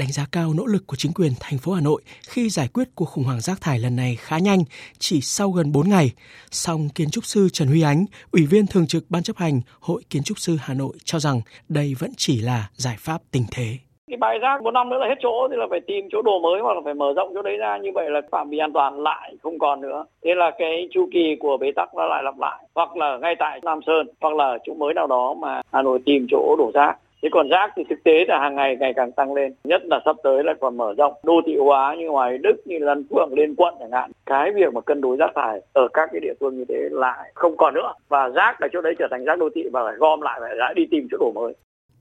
[0.00, 2.88] đánh giá cao nỗ lực của chính quyền thành phố Hà Nội khi giải quyết
[2.94, 4.62] cuộc khủng hoảng rác thải lần này khá nhanh,
[4.98, 6.10] chỉ sau gần 4 ngày.
[6.50, 10.02] Song kiến trúc sư Trần Huy Ánh, Ủy viên Thường trực Ban chấp hành Hội
[10.10, 13.66] Kiến trúc sư Hà Nội cho rằng đây vẫn chỉ là giải pháp tình thế.
[14.10, 16.40] Cái bãi rác một năm nữa là hết chỗ thì là phải tìm chỗ đồ
[16.40, 18.72] mới hoặc là phải mở rộng chỗ đấy ra như vậy là phạm vi an
[18.72, 20.04] toàn lại không còn nữa.
[20.24, 23.34] Thế là cái chu kỳ của bế tắc nó lại lặp lại hoặc là ngay
[23.38, 26.70] tại Nam Sơn hoặc là chỗ mới nào đó mà Hà Nội tìm chỗ đổ
[26.74, 26.96] rác.
[27.22, 29.54] Thế còn rác thì thực tế là hàng ngày ngày càng tăng lên.
[29.64, 32.78] Nhất là sắp tới là còn mở rộng đô thị hóa như ngoài Đức như
[32.78, 34.10] Lân Phượng lên quận chẳng hạn.
[34.26, 37.32] Cái việc mà cân đối rác thải ở các cái địa phương như thế lại
[37.34, 37.92] không còn nữa.
[38.08, 40.56] Và rác ở chỗ đấy trở thành rác đô thị và phải gom lại phải
[40.56, 41.52] lại đi tìm chỗ đổ mới.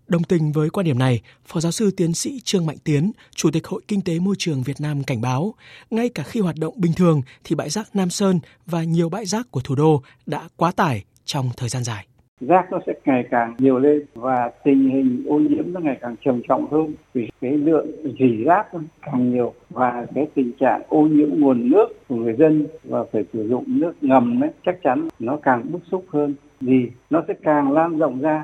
[0.07, 3.49] Đồng tình với quan điểm này, Phó giáo sư tiến sĩ Trương Mạnh Tiến, Chủ
[3.53, 5.53] tịch Hội Kinh tế Môi trường Việt Nam cảnh báo,
[5.91, 9.25] ngay cả khi hoạt động bình thường thì bãi rác Nam Sơn và nhiều bãi
[9.25, 12.08] rác của thủ đô đã quá tải trong thời gian dài
[12.41, 16.15] rác nó sẽ ngày càng nhiều lên và tình hình ô nhiễm nó ngày càng
[16.25, 17.87] trầm trọng hơn vì cái lượng
[18.19, 18.67] rỉ rác
[19.01, 23.23] càng nhiều và cái tình trạng ô nhiễm nguồn nước của người dân và phải
[23.33, 27.33] sử dụng nước ngầm ấy chắc chắn nó càng bức xúc hơn vì nó sẽ
[27.43, 28.43] càng lan rộng ra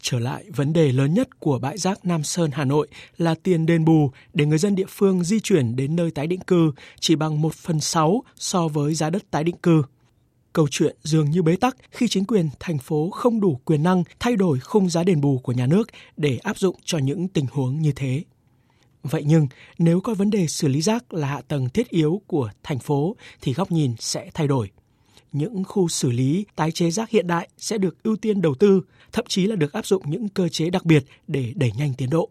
[0.00, 3.66] Trở lại, vấn đề lớn nhất của bãi rác Nam Sơn Hà Nội là tiền
[3.66, 7.16] đền bù để người dân địa phương di chuyển đến nơi tái định cư chỉ
[7.16, 9.82] bằng 1 phần 6 so với giá đất tái định cư.
[10.58, 14.02] Câu chuyện dường như bế tắc khi chính quyền thành phố không đủ quyền năng
[14.20, 17.46] thay đổi khung giá đền bù của nhà nước để áp dụng cho những tình
[17.50, 18.24] huống như thế.
[19.02, 19.46] Vậy nhưng,
[19.78, 23.16] nếu coi vấn đề xử lý rác là hạ tầng thiết yếu của thành phố
[23.40, 24.70] thì góc nhìn sẽ thay đổi.
[25.32, 28.80] Những khu xử lý tái chế rác hiện đại sẽ được ưu tiên đầu tư,
[29.12, 32.10] thậm chí là được áp dụng những cơ chế đặc biệt để đẩy nhanh tiến
[32.10, 32.30] độ.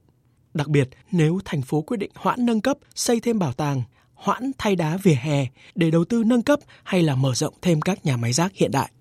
[0.54, 3.84] Đặc biệt, nếu thành phố quyết định hoãn nâng cấp, xây thêm bảo tàng
[4.17, 7.82] hoãn thay đá vỉa hè để đầu tư nâng cấp hay là mở rộng thêm
[7.82, 8.91] các nhà máy rác hiện đại.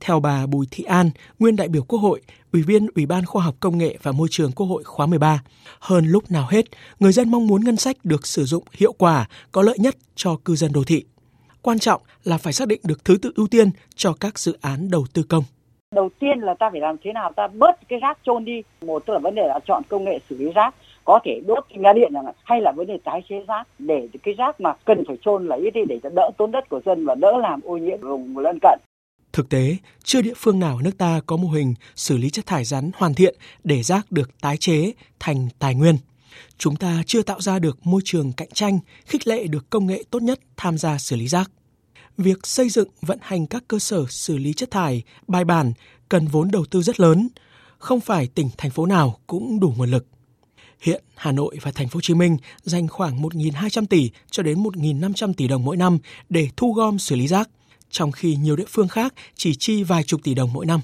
[0.00, 2.20] Theo bà Bùi Thị An, nguyên đại biểu Quốc hội,
[2.52, 5.42] Ủy viên Ủy ban Khoa học Công nghệ và Môi trường Quốc hội khóa 13,
[5.80, 6.64] hơn lúc nào hết,
[7.00, 10.36] người dân mong muốn ngân sách được sử dụng hiệu quả, có lợi nhất cho
[10.44, 11.04] cư dân đô thị.
[11.62, 14.90] Quan trọng là phải xác định được thứ tự ưu tiên cho các dự án
[14.90, 15.44] đầu tư công.
[15.94, 18.62] Đầu tiên là ta phải làm thế nào ta bớt cái rác trôn đi.
[18.80, 21.64] Một tức là vấn đề là chọn công nghệ xử lý rác có thể đốt
[21.70, 24.72] nhà điện chẳng hạn hay là vấn đề tái chế rác để cái rác mà
[24.84, 27.60] cần phải chôn lấy đi để cho đỡ tốn đất của dân và đỡ làm
[27.64, 28.78] ô nhiễm vùng lân cận.
[29.32, 32.46] Thực tế, chưa địa phương nào ở nước ta có mô hình xử lý chất
[32.46, 35.96] thải rắn hoàn thiện để rác được tái chế thành tài nguyên.
[36.58, 40.02] Chúng ta chưa tạo ra được môi trường cạnh tranh, khích lệ được công nghệ
[40.10, 41.50] tốt nhất tham gia xử lý rác.
[42.18, 45.72] Việc xây dựng vận hành các cơ sở xử lý chất thải bài bản
[46.08, 47.28] cần vốn đầu tư rất lớn,
[47.78, 50.06] không phải tỉnh thành phố nào cũng đủ nguồn lực.
[50.80, 54.62] Hiện Hà Nội và Thành phố Hồ Chí Minh dành khoảng 1.200 tỷ cho đến
[54.62, 57.48] 1.500 tỷ đồng mỗi năm để thu gom xử lý rác,
[57.90, 60.80] trong khi nhiều địa phương khác chỉ chi vài chục tỷ đồng mỗi năm.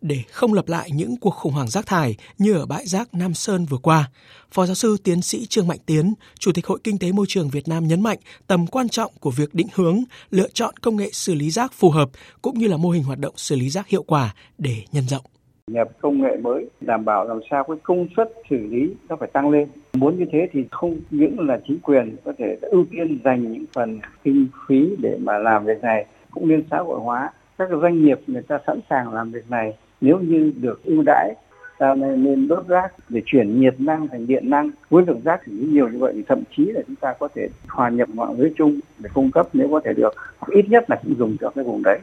[0.00, 3.34] Để không lặp lại những cuộc khủng hoảng rác thải như ở bãi rác Nam
[3.34, 4.10] Sơn vừa qua,
[4.52, 7.48] Phó giáo sư tiến sĩ Trương Mạnh Tiến, Chủ tịch Hội Kinh tế Môi trường
[7.48, 11.10] Việt Nam nhấn mạnh tầm quan trọng của việc định hướng, lựa chọn công nghệ
[11.12, 12.10] xử lý rác phù hợp
[12.42, 15.24] cũng như là mô hình hoạt động xử lý rác hiệu quả để nhân rộng
[15.68, 19.28] nhập công nghệ mới, đảm bảo làm sao cái công suất xử lý nó phải
[19.32, 19.68] tăng lên.
[19.92, 23.64] Muốn như thế thì không những là chính quyền có thể ưu tiên dành những
[23.72, 27.30] phần kinh phí để mà làm việc này, cũng nên xã hội hóa.
[27.58, 31.34] Các doanh nghiệp người ta sẵn sàng làm việc này nếu như được ưu đãi
[31.78, 34.70] ta nên đốt rác để chuyển nhiệt năng thành điện năng.
[34.90, 37.48] Với lượng rác thì nhiều như vậy thì thậm chí là chúng ta có thể
[37.68, 40.14] hòa nhập mạng lưới chung để cung cấp nếu có thể được.
[40.38, 41.98] Hoặc ít nhất là cũng dùng được cái vùng đấy.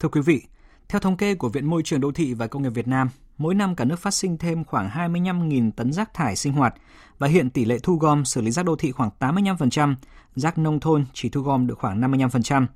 [0.00, 0.40] Thưa quý vị
[0.88, 3.54] theo thống kê của Viện Môi trường Đô thị và Công nghiệp Việt Nam, mỗi
[3.54, 6.74] năm cả nước phát sinh thêm khoảng 25.000 tấn rác thải sinh hoạt
[7.18, 9.94] và hiện tỷ lệ thu gom xử lý rác đô thị khoảng 85%,
[10.34, 12.66] rác nông thôn chỉ thu gom được khoảng 55%.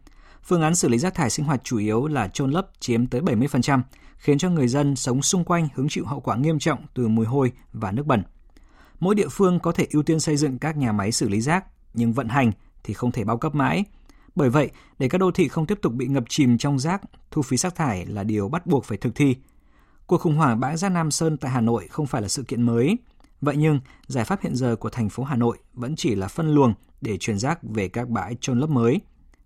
[0.42, 3.20] Phương án xử lý rác thải sinh hoạt chủ yếu là chôn lấp chiếm tới
[3.20, 3.80] 70%,
[4.16, 7.26] khiến cho người dân sống xung quanh hứng chịu hậu quả nghiêm trọng từ mùi
[7.26, 8.22] hôi và nước bẩn.
[9.00, 11.64] Mỗi địa phương có thể ưu tiên xây dựng các nhà máy xử lý rác,
[11.94, 12.52] nhưng vận hành
[12.84, 13.84] thì không thể bao cấp mãi.
[14.38, 17.42] Bởi vậy, để các đô thị không tiếp tục bị ngập chìm trong rác, thu
[17.42, 19.36] phí rác thải là điều bắt buộc phải thực thi.
[20.06, 22.62] Cuộc khủng hoảng bãi rác Nam Sơn tại Hà Nội không phải là sự kiện
[22.62, 22.98] mới.
[23.40, 26.54] Vậy nhưng, giải pháp hiện giờ của thành phố Hà Nội vẫn chỉ là phân
[26.54, 29.00] luồng để chuyển rác về các bãi trôn lấp mới.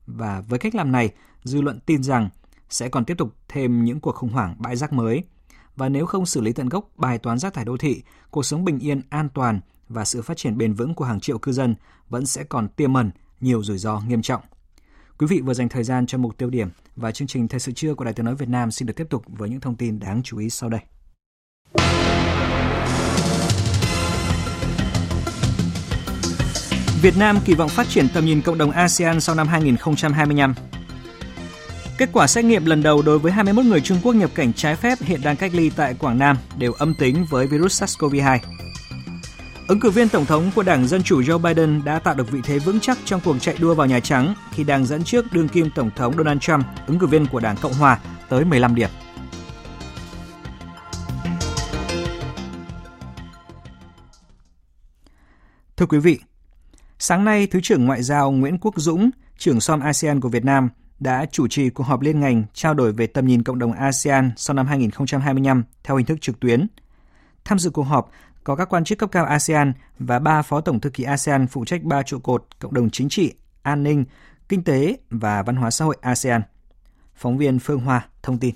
[0.06, 1.10] Và với cách làm này,
[1.44, 2.28] dư luận tin rằng
[2.70, 5.24] sẽ còn tiếp tục thêm những cuộc khủng hoảng bãi rác mới.
[5.76, 8.64] Và nếu không xử lý tận gốc bài toán rác thải đô thị, cuộc sống
[8.64, 11.74] bình yên, an toàn và sự phát triển bền vững của hàng triệu cư dân
[12.08, 14.42] vẫn sẽ còn tiềm ẩn nhiều rủi ro nghiêm trọng.
[15.22, 17.72] Quý vị vừa dành thời gian cho mục tiêu điểm và chương trình Thời sự
[17.72, 19.98] trưa của Đài Tiếng Nói Việt Nam xin được tiếp tục với những thông tin
[19.98, 20.80] đáng chú ý sau đây.
[27.02, 30.54] Việt Nam kỳ vọng phát triển tầm nhìn cộng đồng ASEAN sau năm 2025.
[31.98, 34.76] Kết quả xét nghiệm lần đầu đối với 21 người Trung Quốc nhập cảnh trái
[34.76, 38.38] phép hiện đang cách ly tại Quảng Nam đều âm tính với virus SARS-CoV-2.
[39.68, 42.40] Ứng cử viên Tổng thống của Đảng Dân Chủ Joe Biden đã tạo được vị
[42.44, 45.48] thế vững chắc trong cuộc chạy đua vào Nhà Trắng khi đang dẫn trước đương
[45.48, 48.90] kim Tổng thống Donald Trump, ứng cử viên của Đảng Cộng Hòa, tới 15 điểm.
[55.76, 56.18] Thưa quý vị,
[56.98, 60.68] sáng nay Thứ trưởng Ngoại giao Nguyễn Quốc Dũng, trưởng SOM ASEAN của Việt Nam
[61.00, 64.30] đã chủ trì cuộc họp liên ngành trao đổi về tầm nhìn cộng đồng ASEAN
[64.36, 66.66] sau năm 2025 theo hình thức trực tuyến.
[67.44, 68.10] Tham dự cuộc họp
[68.44, 71.64] có các quan chức cấp cao ASEAN và ba phó tổng thư ký ASEAN phụ
[71.64, 74.04] trách ba trụ cột cộng đồng chính trị, an ninh,
[74.48, 76.42] kinh tế và văn hóa xã hội ASEAN.
[77.14, 78.54] Phóng viên Phương Hoa thông tin.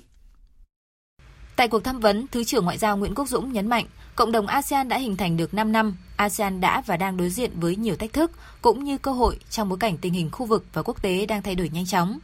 [1.55, 4.47] Tại cuộc tham vấn, Thứ trưởng Ngoại giao Nguyễn Quốc Dũng nhấn mạnh, cộng đồng
[4.47, 7.95] ASEAN đã hình thành được 5 năm, ASEAN đã và đang đối diện với nhiều
[7.95, 11.01] thách thức cũng như cơ hội trong bối cảnh tình hình khu vực và quốc
[11.01, 12.19] tế đang thay đổi nhanh chóng.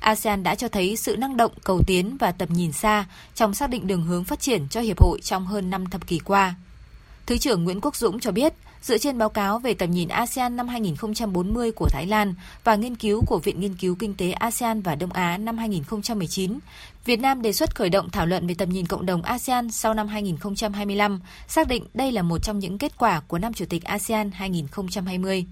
[0.00, 3.04] ASEAN đã cho thấy sự năng động, cầu tiến và tầm nhìn xa
[3.34, 6.18] trong xác định đường hướng phát triển cho hiệp hội trong hơn 5 thập kỷ
[6.18, 6.54] qua.
[7.26, 10.56] Thứ trưởng Nguyễn Quốc Dũng cho biết, dựa trên báo cáo về tầm nhìn ASEAN
[10.56, 12.34] năm 2040 của Thái Lan
[12.64, 16.58] và nghiên cứu của Viện Nghiên cứu Kinh tế ASEAN và Đông Á năm 2019,
[17.04, 19.94] Việt Nam đề xuất khởi động thảo luận về tầm nhìn cộng đồng ASEAN sau
[19.94, 23.84] năm 2025, xác định đây là một trong những kết quả của năm Chủ tịch
[23.84, 25.46] ASEAN 2020.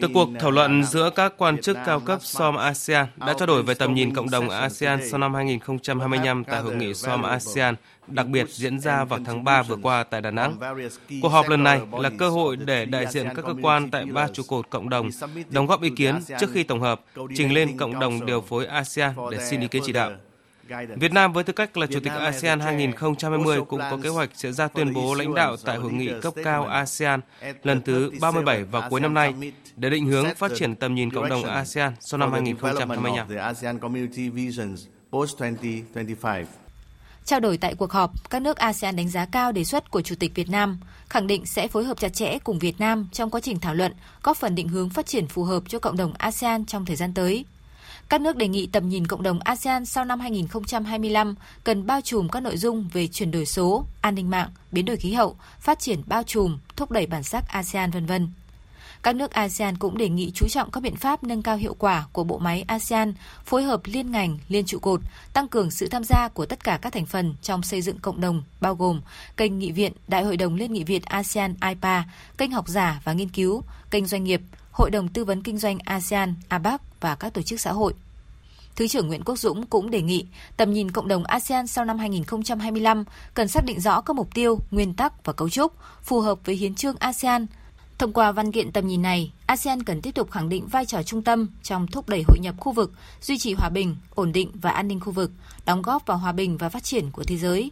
[0.00, 3.62] Từ cuộc thảo luận giữa các quan chức cao cấp SOM ASEAN đã trao đổi
[3.62, 7.74] về tầm nhìn cộng đồng ASEAN sau năm 2025 tại hội nghị SOM ASEAN
[8.06, 10.56] đặc biệt diễn ra vào tháng 3 vừa qua tại Đà Nẵng.
[11.22, 14.28] Cuộc họp lần này là cơ hội để đại diện các cơ quan tại ba
[14.28, 15.10] trụ cột cộng đồng
[15.50, 17.00] đóng góp ý kiến trước khi tổng hợp,
[17.36, 20.10] trình lên cộng đồng điều phối ASEAN để xin ý kiến chỉ đạo.
[20.96, 24.52] Việt Nam với tư cách là Chủ tịch ASEAN 2020 cũng có kế hoạch sẽ
[24.52, 27.20] ra tuyên bố lãnh đạo tại hội nghị cấp cao ASEAN
[27.62, 29.34] lần thứ 37 vào cuối năm nay
[29.76, 33.26] để định hướng phát triển tầm nhìn cộng đồng ASEAN sau năm 2025.
[37.24, 40.14] Trao đổi tại cuộc họp, các nước ASEAN đánh giá cao đề xuất của Chủ
[40.18, 40.78] tịch Việt Nam,
[41.08, 43.92] khẳng định sẽ phối hợp chặt chẽ cùng Việt Nam trong quá trình thảo luận,
[44.22, 47.14] góp phần định hướng phát triển phù hợp cho cộng đồng ASEAN trong thời gian
[47.14, 47.44] tới.
[48.10, 52.28] Các nước đề nghị tầm nhìn cộng đồng ASEAN sau năm 2025 cần bao trùm
[52.28, 55.78] các nội dung về chuyển đổi số, an ninh mạng, biến đổi khí hậu, phát
[55.78, 58.28] triển bao trùm, thúc đẩy bản sắc ASEAN vân vân.
[59.02, 62.06] Các nước ASEAN cũng đề nghị chú trọng các biện pháp nâng cao hiệu quả
[62.12, 65.00] của bộ máy ASEAN, phối hợp liên ngành, liên trụ cột,
[65.32, 68.20] tăng cường sự tham gia của tất cả các thành phần trong xây dựng cộng
[68.20, 69.00] đồng, bao gồm
[69.36, 72.04] kênh nghị viện, Đại hội đồng Liên nghị viện ASEAN IPA,
[72.38, 74.40] kênh học giả và nghiên cứu, kênh doanh nghiệp,
[74.80, 77.94] Hội đồng Tư vấn Kinh doanh ASEAN, ABAC và các tổ chức xã hội.
[78.76, 81.98] Thứ trưởng Nguyễn Quốc Dũng cũng đề nghị tầm nhìn cộng đồng ASEAN sau năm
[81.98, 86.38] 2025 cần xác định rõ các mục tiêu, nguyên tắc và cấu trúc phù hợp
[86.44, 87.46] với hiến trương ASEAN.
[87.98, 91.02] Thông qua văn kiện tầm nhìn này, ASEAN cần tiếp tục khẳng định vai trò
[91.02, 94.50] trung tâm trong thúc đẩy hội nhập khu vực, duy trì hòa bình, ổn định
[94.54, 95.30] và an ninh khu vực,
[95.64, 97.70] đóng góp vào hòa bình và phát triển của thế giới.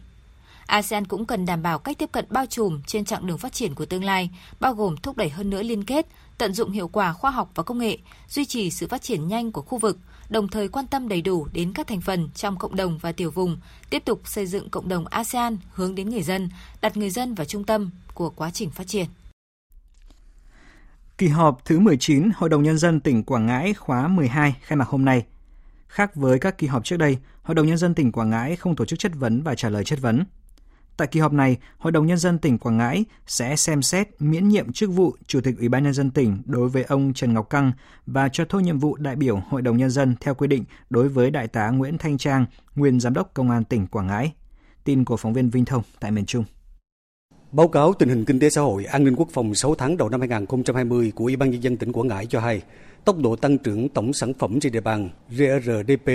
[0.65, 3.75] ASEAN cũng cần đảm bảo cách tiếp cận bao trùm trên chặng đường phát triển
[3.75, 6.07] của tương lai, bao gồm thúc đẩy hơn nữa liên kết,
[6.39, 7.97] tận dụng hiệu quả khoa học và công nghệ,
[8.27, 9.97] duy trì sự phát triển nhanh của khu vực,
[10.29, 13.31] đồng thời quan tâm đầy đủ đến các thành phần trong cộng đồng và tiểu
[13.31, 13.57] vùng,
[13.89, 16.49] tiếp tục xây dựng cộng đồng ASEAN hướng đến người dân,
[16.81, 19.05] đặt người dân vào trung tâm của quá trình phát triển.
[21.17, 24.87] Kỳ họp thứ 19 Hội đồng Nhân dân tỉnh Quảng Ngãi khóa 12 khai mạc
[24.87, 25.25] hôm nay.
[25.87, 28.75] Khác với các kỳ họp trước đây, Hội đồng Nhân dân tỉnh Quảng Ngãi không
[28.75, 30.23] tổ chức chất vấn và trả lời chất vấn.
[30.99, 34.47] Tại kỳ họp này, Hội đồng Nhân dân tỉnh Quảng Ngãi sẽ xem xét miễn
[34.47, 37.49] nhiệm chức vụ Chủ tịch Ủy ban Nhân dân tỉnh đối với ông Trần Ngọc
[37.49, 37.71] Căng
[38.05, 41.09] và cho thôi nhiệm vụ đại biểu Hội đồng Nhân dân theo quy định đối
[41.09, 42.45] với Đại tá Nguyễn Thanh Trang,
[42.75, 44.31] nguyên Giám đốc Công an tỉnh Quảng Ngãi.
[44.83, 46.43] Tin của phóng viên Vinh Thông tại miền Trung.
[47.51, 50.09] Báo cáo tình hình kinh tế xã hội, an ninh quốc phòng 6 tháng đầu
[50.09, 52.61] năm 2020 của Ủy ban Nhân dân tỉnh Quảng Ngãi cho hay,
[53.05, 56.09] tốc độ tăng trưởng tổng sản phẩm trên địa bàn GRDP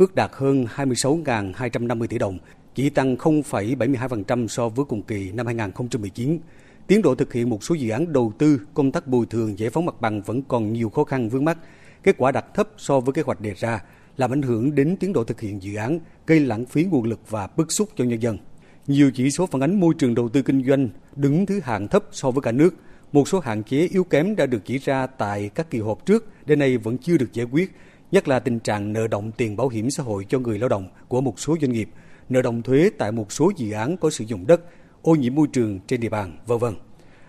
[0.00, 2.38] ước đạt hơn 26.250 tỷ đồng,
[2.74, 6.38] chỉ tăng 0,72% so với cùng kỳ năm 2019.
[6.86, 9.70] Tiến độ thực hiện một số dự án đầu tư, công tác bồi thường giải
[9.70, 11.58] phóng mặt bằng vẫn còn nhiều khó khăn vướng mắt.
[12.02, 13.82] Kết quả đạt thấp so với kế hoạch đề ra,
[14.16, 17.20] làm ảnh hưởng đến tiến độ thực hiện dự án, gây lãng phí nguồn lực
[17.30, 18.38] và bức xúc cho nhân dân.
[18.86, 22.04] Nhiều chỉ số phản ánh môi trường đầu tư kinh doanh đứng thứ hạng thấp
[22.12, 22.74] so với cả nước.
[23.12, 26.26] Một số hạn chế yếu kém đã được chỉ ra tại các kỳ họp trước,
[26.46, 27.70] đến nay vẫn chưa được giải quyết,
[28.12, 30.88] nhất là tình trạng nợ động tiền bảo hiểm xã hội cho người lao động
[31.08, 31.88] của một số doanh nghiệp,
[32.30, 34.60] nợ động thuế tại một số dự án có sử dụng đất,
[35.02, 36.64] ô nhiễm môi trường trên địa bàn, v.v.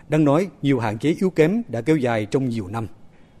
[0.08, 2.86] Đang nói, nhiều hạn chế yếu kém đã kéo dài trong nhiều năm.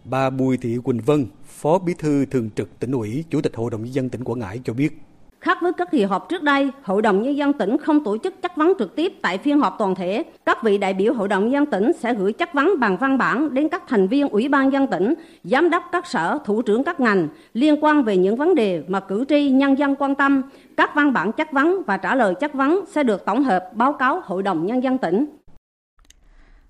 [0.04, 3.70] Bà Bùi Thị Quỳnh Vân, Phó Bí thư Thường trực tỉnh ủy, Chủ tịch Hội
[3.70, 5.00] đồng Nhân dân tỉnh Quảng Ngãi cho biết.
[5.40, 8.42] Khác với các kỳ họp trước đây, Hội đồng Nhân dân tỉnh không tổ chức
[8.42, 10.24] chất vấn trực tiếp tại phiên họp toàn thể.
[10.46, 13.18] Các vị đại biểu Hội đồng Nhân dân tỉnh sẽ gửi chất vấn bằng văn
[13.18, 16.84] bản đến các thành viên Ủy ban dân tỉnh, giám đốc các sở, thủ trưởng
[16.84, 20.42] các ngành liên quan về những vấn đề mà cử tri nhân dân quan tâm.
[20.76, 23.92] Các văn bản chất vấn và trả lời chất vấn sẽ được tổng hợp báo
[23.92, 25.26] cáo Hội đồng Nhân dân tỉnh.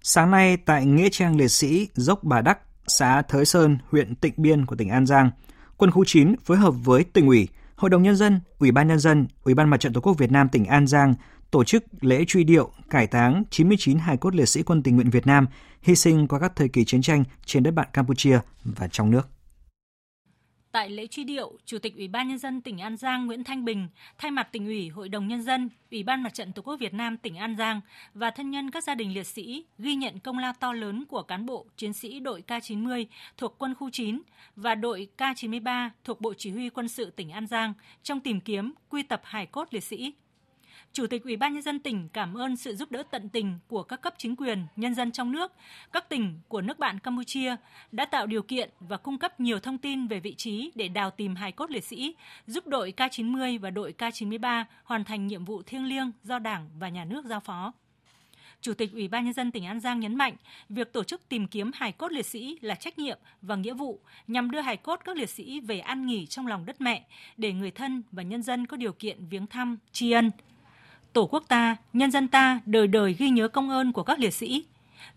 [0.03, 4.35] Sáng nay tại Nghĩa trang liệt sĩ Dốc Bà Đắc, xã Thới Sơn, huyện Tịnh
[4.37, 5.31] Biên của tỉnh An Giang,
[5.77, 8.99] quân khu 9 phối hợp với tỉnh ủy, Hội đồng Nhân dân, Ủy ban Nhân
[8.99, 11.15] dân, Ủy ban Mặt trận Tổ quốc Việt Nam tỉnh An Giang
[11.51, 15.11] tổ chức lễ truy điệu, cải táng 99 hài cốt liệt sĩ quân tình nguyện
[15.11, 15.47] Việt Nam
[15.83, 19.29] hy sinh qua các thời kỳ chiến tranh trên đất bạn Campuchia và trong nước.
[20.73, 23.65] Tại lễ truy điệu, Chủ tịch Ủy ban Nhân dân tỉnh An Giang Nguyễn Thanh
[23.65, 26.77] Bình thay mặt tỉnh ủy, Hội đồng Nhân dân, Ủy ban Mặt trận Tổ quốc
[26.77, 27.81] Việt Nam tỉnh An Giang
[28.15, 31.23] và thân nhân các gia đình liệt sĩ ghi nhận công lao to lớn của
[31.23, 33.07] cán bộ, chiến sĩ đội K90
[33.37, 34.23] thuộc quân khu 9
[34.57, 38.75] và đội K93 thuộc Bộ Chỉ huy Quân sự tỉnh An Giang trong tìm kiếm,
[38.89, 40.13] quy tập hài cốt liệt sĩ.
[40.93, 43.83] Chủ tịch Ủy ban nhân dân tỉnh cảm ơn sự giúp đỡ tận tình của
[43.83, 45.53] các cấp chính quyền, nhân dân trong nước,
[45.93, 47.57] các tỉnh của nước bạn Campuchia
[47.93, 51.11] đã tạo điều kiện và cung cấp nhiều thông tin về vị trí để đào
[51.11, 52.15] tìm hài cốt liệt sĩ,
[52.47, 56.89] giúp đội K90 và đội K93 hoàn thành nhiệm vụ thiêng liêng do Đảng và
[56.89, 57.73] Nhà nước giao phó.
[58.61, 60.37] Chủ tịch Ủy ban nhân dân tỉnh An Giang nhấn mạnh,
[60.69, 64.01] việc tổ chức tìm kiếm hài cốt liệt sĩ là trách nhiệm và nghĩa vụ
[64.27, 67.05] nhằm đưa hài cốt các liệt sĩ về an nghỉ trong lòng đất mẹ
[67.37, 70.31] để người thân và nhân dân có điều kiện viếng thăm, tri ân,
[71.13, 74.35] Tổ quốc ta, nhân dân ta đời đời ghi nhớ công ơn của các liệt
[74.35, 74.65] sĩ.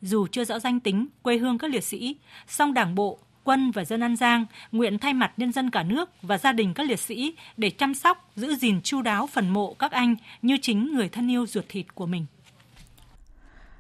[0.02, 2.16] Dù chưa rõ danh tính, quê hương các liệt sĩ,
[2.48, 6.10] song Đảng bộ, quân và dân An Giang nguyện thay mặt nhân dân cả nước
[6.22, 9.74] và gia đình các liệt sĩ để chăm sóc, giữ gìn chu đáo phần mộ
[9.74, 12.26] các anh như chính người thân yêu ruột thịt của mình.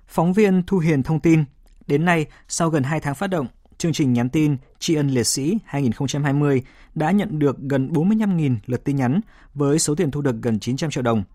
[0.07, 1.43] Phóng viên Thu Hiền thông tin,
[1.87, 3.47] đến nay, sau gần 2 tháng phát động,
[3.77, 6.63] chương trình nhắn tin Tri ân liệt sĩ 2020
[6.95, 9.21] đã nhận được gần 45.000 lượt tin nhắn
[9.53, 11.23] với số tiền thu được gần 900 triệu đồng–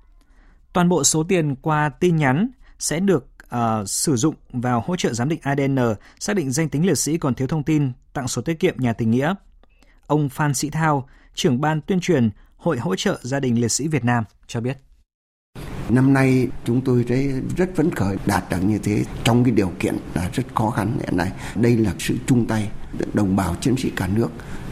[0.73, 5.13] Toàn bộ số tiền qua tin nhắn sẽ được uh, sử dụng vào hỗ trợ
[5.13, 5.79] giám định ADN,
[6.21, 8.93] xác định danh tính liệt sĩ còn thiếu thông tin, tặng số tiết kiệm nhà
[8.93, 9.35] tình nghĩa.
[10.07, 13.89] Ông Phan Sĩ Thao, trưởng ban tuyên truyền Hội hỗ trợ gia đình liệt sĩ
[13.89, 14.79] Việt Nam cho biết.
[15.89, 19.73] Năm nay chúng tôi thấy rất phấn khởi đạt được như thế trong cái điều
[19.79, 21.33] kiện là rất khó khăn hiện nay.
[21.55, 22.71] Đây là sự chung tay
[23.15, 24.29] đồng bào chiến sĩ cả nước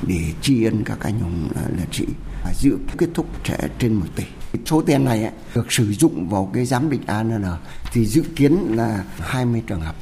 [0.06, 2.06] để tri ân các anh hùng à, liệt sĩ
[2.54, 4.24] dự kết thúc sẽ trên một tỷ.
[4.66, 7.44] Số tiền này ấy, được sử dụng vào cái giám định ANN
[7.92, 9.94] thì dự kiến là 20 trường hợp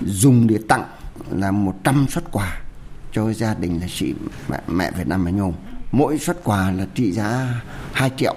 [0.00, 0.84] dùng để tặng
[1.30, 2.60] là 100 xuất quà
[3.12, 4.14] cho gia đình là chị
[4.48, 5.54] mẹ, mẹ Việt Nam anh hùng.
[5.92, 8.34] Mỗi xuất quà là trị giá 2 triệu,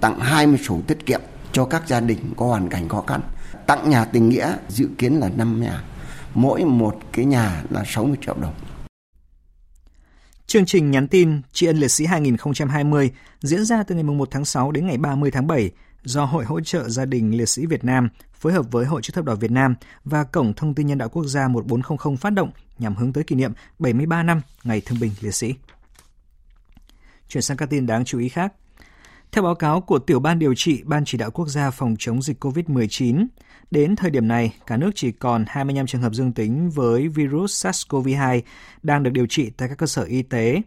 [0.00, 1.20] tặng 20 sổ tiết kiệm
[1.52, 3.20] cho các gia đình có hoàn cảnh khó khăn.
[3.66, 5.82] Tặng nhà tình nghĩa dự kiến là 5 nhà,
[6.34, 8.54] mỗi một cái nhà là 60 triệu đồng.
[10.48, 14.44] Chương trình nhắn tin Tri ân liệt sĩ 2020 diễn ra từ ngày 1 tháng
[14.44, 15.70] 6 đến ngày 30 tháng 7
[16.02, 19.12] do Hội hỗ trợ gia đình liệt sĩ Việt Nam phối hợp với Hội chữ
[19.14, 19.74] thập đỏ Việt Nam
[20.04, 23.36] và Cổng thông tin nhân đạo quốc gia 1400 phát động nhằm hướng tới kỷ
[23.36, 25.54] niệm 73 năm Ngày Thương binh Liệt sĩ.
[27.28, 28.52] Chuyển sang các tin đáng chú ý khác.
[29.32, 32.22] Theo báo cáo của Tiểu ban điều trị Ban chỉ đạo quốc gia phòng chống
[32.22, 33.26] dịch COVID-19,
[33.70, 37.66] đến thời điểm này, cả nước chỉ còn 25 trường hợp dương tính với virus
[37.66, 38.40] SARS-CoV-2
[38.82, 40.62] đang được điều trị tại các cơ sở y tế.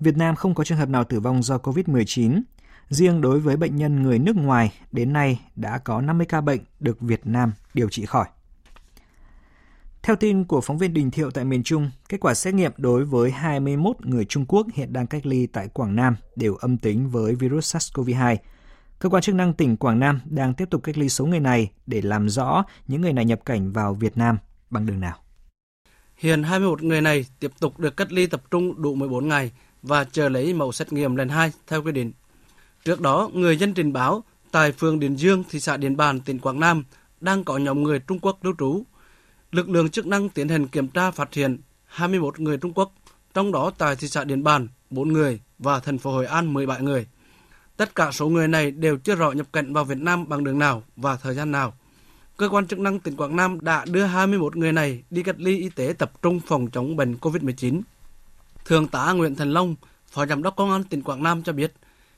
[0.00, 2.42] Việt Nam không có trường hợp nào tử vong do COVID-19.
[2.88, 6.60] Riêng đối với bệnh nhân người nước ngoài, đến nay đã có 50 ca bệnh
[6.80, 8.26] được Việt Nam điều trị khỏi.
[10.02, 13.04] Theo tin của phóng viên Đình Thiệu tại miền Trung, kết quả xét nghiệm đối
[13.04, 17.10] với 21 người Trung Quốc hiện đang cách ly tại Quảng Nam đều âm tính
[17.10, 18.36] với virus SARS-CoV-2.
[18.98, 21.70] Cơ quan chức năng tỉnh Quảng Nam đang tiếp tục cách ly số người này
[21.86, 24.38] để làm rõ những người này nhập cảnh vào Việt Nam
[24.70, 25.18] bằng đường nào.
[26.16, 30.04] Hiện 21 người này tiếp tục được cách ly tập trung đủ 14 ngày và
[30.04, 32.12] chờ lấy mẫu xét nghiệm lần 2 theo quy định.
[32.84, 36.38] Trước đó, người dân trình báo tại phường Điền Dương, thị xã Điện Bàn, tỉnh
[36.38, 36.84] Quảng Nam
[37.20, 38.82] đang có nhóm người Trung Quốc lưu trú.
[39.52, 42.92] Lực lượng chức năng tiến hành kiểm tra phát hiện 21 người Trung Quốc,
[43.34, 46.82] trong đó tại thị xã Điện Bàn 4 người và thành phố Hội An 17
[46.82, 47.06] người.
[47.76, 50.58] Tất cả số người này đều chưa rõ nhập cảnh vào Việt Nam bằng đường
[50.58, 51.74] nào và thời gian nào.
[52.36, 55.58] Cơ quan chức năng tỉnh Quảng Nam đã đưa 21 người này đi cách ly
[55.58, 57.80] y tế tập trung phòng chống bệnh COVID-19.
[58.64, 59.74] Thượng tá Nguyễn Thành Long,
[60.06, 61.72] Phó Giám đốc Công an tỉnh Quảng Nam cho biết,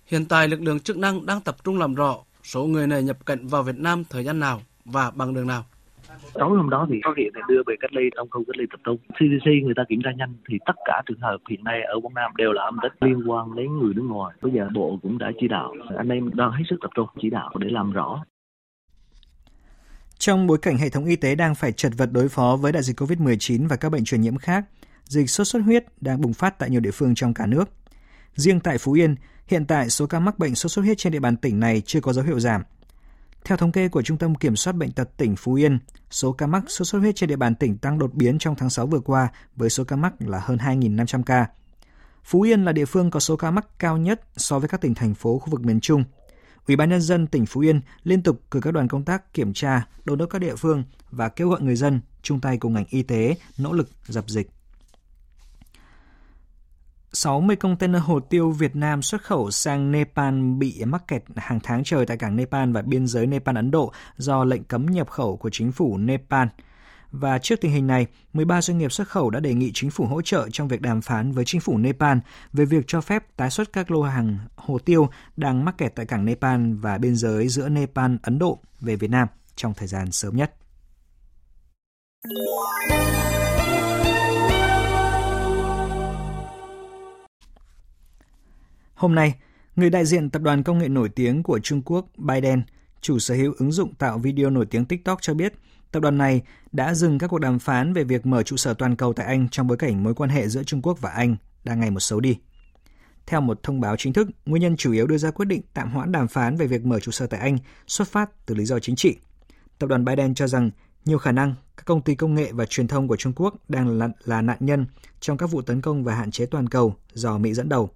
[0.07, 3.27] hiện tại lực lượng chức năng đang tập trung làm rõ số người này nhập
[3.27, 5.67] cảnh vào Việt Nam thời gian nào và bằng đường nào.
[6.35, 8.65] Tối hôm đó thì phát hiện thì đưa về cách ly trong khu cách ly
[8.71, 8.97] tập trung.
[8.97, 12.15] CDC người ta kiểm tra nhanh thì tất cả trường hợp hiện nay ở Quảng
[12.15, 14.35] Nam đều là âm tính liên quan đến người nước ngoài.
[14.43, 17.31] Bây giờ Bộ cũng đã chỉ đạo, anh em đang hết sức tập trung chỉ
[17.31, 18.25] đạo để làm rõ.
[20.19, 22.83] Trong bối cảnh hệ thống y tế đang phải chật vật đối phó với đại
[22.83, 24.65] dịch COVID-19 và các bệnh truyền nhiễm khác,
[25.05, 27.65] dịch sốt xuất huyết đang bùng phát tại nhiều địa phương trong cả nước.
[28.35, 29.15] Riêng tại Phú Yên,
[29.47, 32.01] hiện tại số ca mắc bệnh sốt xuất huyết trên địa bàn tỉnh này chưa
[32.01, 32.63] có dấu hiệu giảm.
[33.49, 35.79] Theo thống kê của Trung tâm Kiểm soát Bệnh tật tỉnh Phú Yên,
[36.11, 38.71] số ca mắc sốt xuất huyết trên địa bàn tỉnh tăng đột biến trong tháng
[38.71, 41.47] 6 vừa qua với số ca mắc là hơn 2.500 ca.
[42.25, 44.95] Phú Yên là địa phương có số ca mắc cao nhất so với các tỉnh
[44.95, 46.05] thành phố khu vực miền Trung.
[46.67, 49.53] Ủy ban nhân dân tỉnh Phú Yên liên tục cử các đoàn công tác kiểm
[49.53, 52.87] tra, đôn đốc các địa phương và kêu gọi người dân chung tay cùng ngành
[52.91, 54.51] y tế nỗ lực dập dịch.
[57.13, 61.85] 60 container hồ tiêu Việt Nam xuất khẩu sang Nepal bị mắc kẹt hàng tháng
[61.85, 65.51] trời tại cảng Nepal và biên giới Nepal-Ấn Độ do lệnh cấm nhập khẩu của
[65.51, 66.49] chính phủ Nepal.
[67.11, 70.07] Và trước tình hình này, 13 doanh nghiệp xuất khẩu đã đề nghị chính phủ
[70.07, 72.19] hỗ trợ trong việc đàm phán với chính phủ Nepal
[72.53, 76.07] về việc cho phép tái xuất các lô hàng hồ tiêu đang mắc kẹt tại
[76.07, 80.13] cảng Nepal và biên giới giữa Nepal, Ấn Độ về Việt Nam trong thời gian
[80.13, 80.55] sớm nhất.
[88.99, 89.35] Hôm nay,
[89.77, 92.63] người đại diện tập đoàn công nghệ nổi tiếng của Trung Quốc Biden,
[93.01, 95.55] chủ sở hữu ứng dụng tạo video nổi tiếng TikTok cho biết,
[95.93, 96.43] tập đoàn này
[96.73, 99.49] đã dừng các cuộc đàm phán về việc mở trụ sở toàn cầu tại Anh
[99.49, 102.21] trong bối cảnh mối quan hệ giữa Trung Quốc và Anh đang ngày một xấu
[102.21, 102.39] đi.
[103.27, 105.91] Theo một thông báo chính thức, nguyên nhân chủ yếu đưa ra quyết định tạm
[105.91, 108.79] hoãn đàm phán về việc mở trụ sở tại Anh xuất phát từ lý do
[108.79, 109.17] chính trị.
[109.79, 110.71] Tập đoàn Biden cho rằng
[111.05, 113.99] nhiều khả năng các công ty công nghệ và truyền thông của Trung Quốc đang
[113.99, 114.87] là, là nạn nhân
[115.21, 117.91] trong các vụ tấn công và hạn chế toàn cầu do Mỹ dẫn đầu.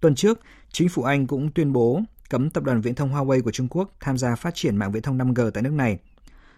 [0.00, 0.40] Tuần trước,
[0.72, 3.90] chính phủ Anh cũng tuyên bố cấm tập đoàn viễn thông Huawei của Trung Quốc
[4.00, 5.98] tham gia phát triển mạng viễn thông 5G tại nước này.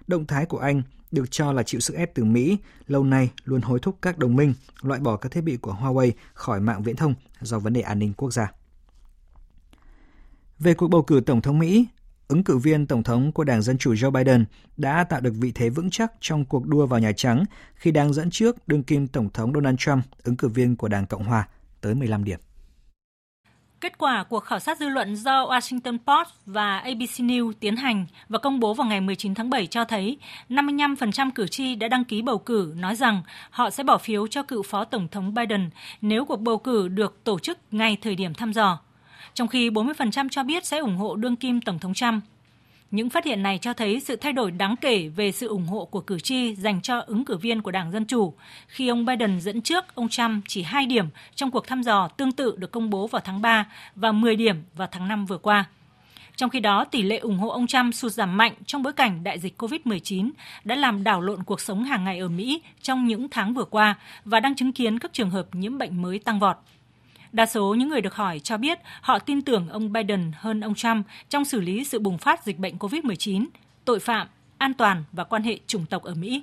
[0.07, 3.61] Động thái của Anh được cho là chịu sức ép từ Mỹ, lâu nay luôn
[3.61, 6.97] hối thúc các đồng minh loại bỏ các thiết bị của Huawei khỏi mạng viễn
[6.97, 8.53] thông do vấn đề an ninh quốc gia.
[10.59, 11.87] Về cuộc bầu cử Tổng thống Mỹ,
[12.29, 14.45] ứng cử viên Tổng thống của Đảng Dân Chủ Joe Biden
[14.77, 18.13] đã tạo được vị thế vững chắc trong cuộc đua vào Nhà Trắng khi đang
[18.13, 21.49] dẫn trước đương kim Tổng thống Donald Trump, ứng cử viên của Đảng Cộng Hòa,
[21.81, 22.39] tới 15 điểm.
[23.83, 28.07] Kết quả cuộc khảo sát dư luận do Washington Post và ABC News tiến hành
[28.29, 30.19] và công bố vào ngày 19 tháng 7 cho thấy
[30.49, 34.43] 55% cử tri đã đăng ký bầu cử, nói rằng họ sẽ bỏ phiếu cho
[34.43, 35.71] cựu Phó Tổng thống Biden
[36.01, 38.79] nếu cuộc bầu cử được tổ chức ngay thời điểm thăm dò.
[39.35, 42.25] Trong khi 40% cho biết sẽ ủng hộ đương kim Tổng thống Trump.
[42.93, 45.85] Những phát hiện này cho thấy sự thay đổi đáng kể về sự ủng hộ
[45.85, 48.35] của cử tri dành cho ứng cử viên của Đảng Dân Chủ,
[48.69, 52.33] khi ông Biden dẫn trước ông Trump chỉ 2 điểm trong cuộc thăm dò tương
[52.33, 55.65] tự được công bố vào tháng 3 và 10 điểm vào tháng 5 vừa qua.
[56.37, 59.25] Trong khi đó, tỷ lệ ủng hộ ông Trump sụt giảm mạnh trong bối cảnh
[59.25, 60.31] đại dịch COVID-19
[60.65, 63.95] đã làm đảo lộn cuộc sống hàng ngày ở Mỹ trong những tháng vừa qua
[64.25, 66.57] và đang chứng kiến các trường hợp nhiễm bệnh mới tăng vọt.
[67.33, 70.75] Đa số những người được hỏi cho biết họ tin tưởng ông Biden hơn ông
[70.75, 73.47] Trump trong xử lý sự bùng phát dịch bệnh COVID-19,
[73.85, 74.27] tội phạm,
[74.59, 76.43] an toàn và quan hệ chủng tộc ở Mỹ.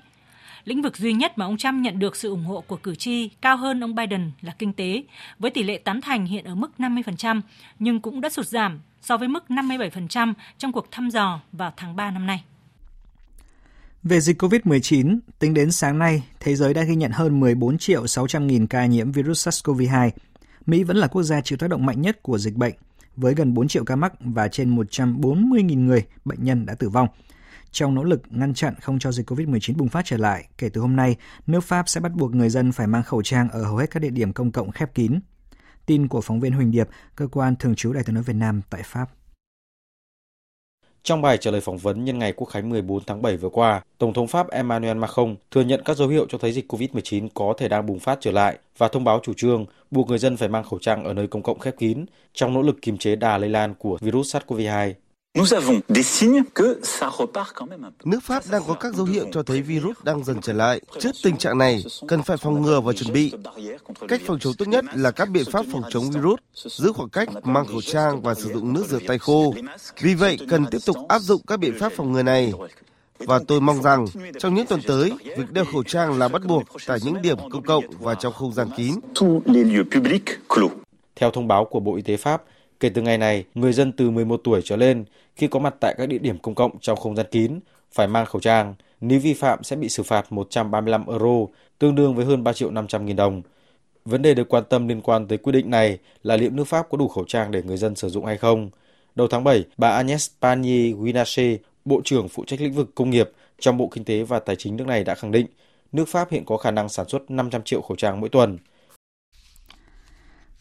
[0.66, 3.30] Lĩnh vực duy nhất mà ông Trump nhận được sự ủng hộ của cử tri
[3.42, 5.04] cao hơn ông Biden là kinh tế,
[5.40, 7.42] với tỷ lệ tán thành hiện ở mức 50%,
[7.80, 11.96] nhưng cũng đã sụt giảm so với mức 57% trong cuộc thăm dò vào tháng
[11.96, 12.44] 3 năm nay.
[14.04, 18.08] Về dịch COVID-19, tính đến sáng nay, thế giới đã ghi nhận hơn 14 triệu
[18.08, 20.10] 600 nghìn ca nhiễm virus SARS-CoV-2,
[20.70, 22.74] Mỹ vẫn là quốc gia chịu tác động mạnh nhất của dịch bệnh,
[23.16, 27.08] với gần 4 triệu ca mắc và trên 140.000 người bệnh nhân đã tử vong.
[27.72, 30.82] Trong nỗ lực ngăn chặn không cho dịch COVID-19 bùng phát trở lại, kể từ
[30.82, 31.16] hôm nay,
[31.48, 34.00] nước Pháp sẽ bắt buộc người dân phải mang khẩu trang ở hầu hết các
[34.00, 35.20] địa điểm công cộng khép kín.
[35.86, 38.62] Tin của phóng viên Huỳnh Điệp, cơ quan thường trú Đại tiếng nói Việt Nam
[38.70, 39.10] tại Pháp.
[41.04, 43.82] Trong bài trả lời phỏng vấn nhân ngày Quốc khánh 14 tháng 7 vừa qua,
[43.98, 47.54] Tổng thống Pháp Emmanuel Macron thừa nhận các dấu hiệu cho thấy dịch COVID-19 có
[47.58, 50.50] thể đang bùng phát trở lại và thông báo chủ trương buộc người dân phải
[50.50, 53.38] mang khẩu trang ở nơi công cộng khép kín trong nỗ lực kiềm chế đà
[53.38, 54.94] lây lan của virus SARS-CoV-2.
[58.06, 60.82] Nước Pháp đang có các dấu hiệu cho thấy virus đang dần trở lại.
[61.00, 63.32] Trước tình trạng này, cần phải phòng ngừa và chuẩn bị.
[64.08, 67.30] Cách phòng chống tốt nhất là các biện pháp phòng chống virus, giữ khoảng cách,
[67.44, 69.54] mang khẩu trang và sử dụng nước rửa tay khô.
[70.02, 72.54] Vì vậy, cần tiếp tục áp dụng các biện pháp phòng ngừa này.
[73.20, 74.06] Và tôi mong rằng
[74.40, 77.64] trong những tuần tới, việc đeo khẩu trang là bắt buộc tại những điểm công
[77.64, 78.96] cộng và trong không gian kín.
[81.16, 82.42] Theo thông báo của Bộ Y tế Pháp,
[82.80, 85.06] Kể từ ngày này, người dân từ 11 tuổi trở lên
[85.36, 87.60] khi có mặt tại các địa điểm công cộng trong không gian kín
[87.92, 88.76] phải mang khẩu trang.
[89.02, 91.46] Nếu vi phạm sẽ bị xử phạt 135 euro,
[91.80, 93.42] tương đương với hơn 3 triệu 500 nghìn đồng.
[94.06, 96.90] Vấn đề được quan tâm liên quan tới quy định này là liệu nước Pháp
[96.90, 98.70] có đủ khẩu trang để người dân sử dụng hay không.
[99.16, 103.78] Đầu tháng 7, bà Agnès Pannier-Runacher, Bộ trưởng phụ trách lĩnh vực công nghiệp trong
[103.78, 105.46] Bộ Kinh tế và Tài chính nước này đã khẳng định
[105.92, 108.58] nước Pháp hiện có khả năng sản xuất 500 triệu khẩu trang mỗi tuần.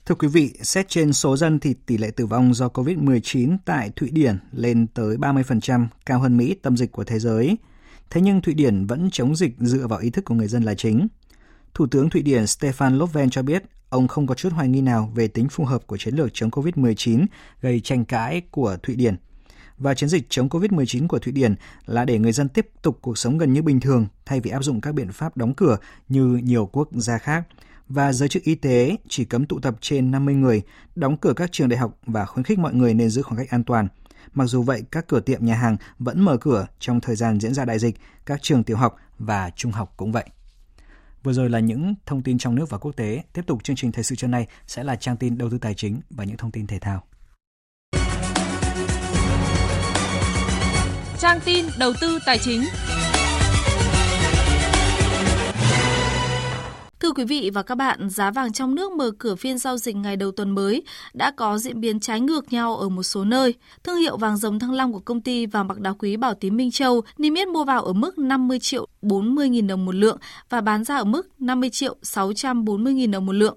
[0.09, 3.91] Thưa quý vị, xét trên số dân thì tỷ lệ tử vong do COVID-19 tại
[3.97, 7.57] Thụy Điển lên tới 30%, cao hơn Mỹ tâm dịch của thế giới.
[8.11, 10.75] Thế nhưng Thụy Điển vẫn chống dịch dựa vào ý thức của người dân là
[10.75, 11.09] chính.
[11.75, 15.13] Thủ tướng Thụy Điển Stefan Löfven cho biết ông không có chút hoài nghi nào
[15.15, 17.27] về tính phù hợp của chiến lược chống COVID-19
[17.61, 19.17] gây tranh cãi của Thụy Điển.
[19.79, 21.55] Và chiến dịch chống COVID-19 của Thụy Điển
[21.87, 24.65] là để người dân tiếp tục cuộc sống gần như bình thường thay vì áp
[24.65, 25.77] dụng các biện pháp đóng cửa
[26.09, 27.45] như nhiều quốc gia khác–
[27.89, 30.63] và giới chức y tế chỉ cấm tụ tập trên 50 người,
[30.95, 33.51] đóng cửa các trường đại học và khuyến khích mọi người nên giữ khoảng cách
[33.51, 33.89] an toàn.
[34.35, 37.55] Mặc dù vậy, các cửa tiệm nhà hàng vẫn mở cửa trong thời gian diễn
[37.55, 40.25] ra đại dịch, các trường tiểu học và trung học cũng vậy.
[41.23, 43.23] Vừa rồi là những thông tin trong nước và quốc tế.
[43.33, 45.75] Tiếp tục chương trình thời sự trưa nay sẽ là trang tin đầu tư tài
[45.75, 47.05] chính và những thông tin thể thao.
[51.19, 52.63] Trang tin đầu tư tài chính.
[57.01, 59.97] Thưa quý vị và các bạn, giá vàng trong nước mở cửa phiên giao dịch
[59.97, 60.83] ngày đầu tuần mới
[61.15, 63.55] đã có diễn biến trái ngược nhau ở một số nơi.
[63.85, 66.57] Thương hiệu vàng dòng thăng long của công ty vàng bạc đá quý Bảo Tín
[66.57, 70.19] Minh Châu niêm yết mua vào ở mức 50 triệu 40 nghìn đồng một lượng
[70.51, 73.57] và bán ra ở mức 50 triệu 640 nghìn đồng một lượng.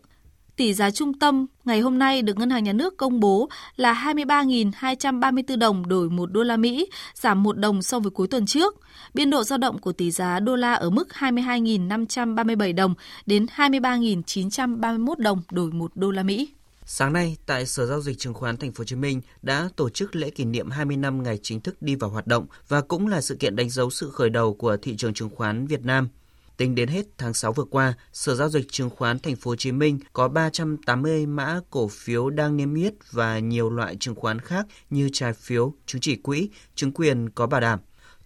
[0.56, 3.94] Tỷ giá trung tâm ngày hôm nay được Ngân hàng Nhà nước công bố là
[3.94, 8.76] 23.234 đồng đổi 1 đô la Mỹ, giảm 1 đồng so với cuối tuần trước.
[9.14, 12.94] Biên độ dao động của tỷ giá đô la ở mức 22.537 đồng
[13.26, 16.50] đến 23.931 đồng đổi 1 đô la Mỹ.
[16.86, 19.90] Sáng nay, tại Sở Giao dịch Chứng khoán Thành phố Hồ Chí Minh đã tổ
[19.90, 23.08] chức lễ kỷ niệm 20 năm ngày chính thức đi vào hoạt động và cũng
[23.08, 26.10] là sự kiện đánh dấu sự khởi đầu của thị trường chứng khoán Việt Nam–
[26.62, 29.56] Tính đến hết tháng 6 vừa qua, Sở giao dịch chứng khoán Thành phố Hồ
[29.56, 34.40] Chí Minh có 380 mã cổ phiếu đang niêm yết và nhiều loại chứng khoán
[34.40, 37.80] khác như trái phiếu, chứng chỉ quỹ, chứng quyền có bảo đảm.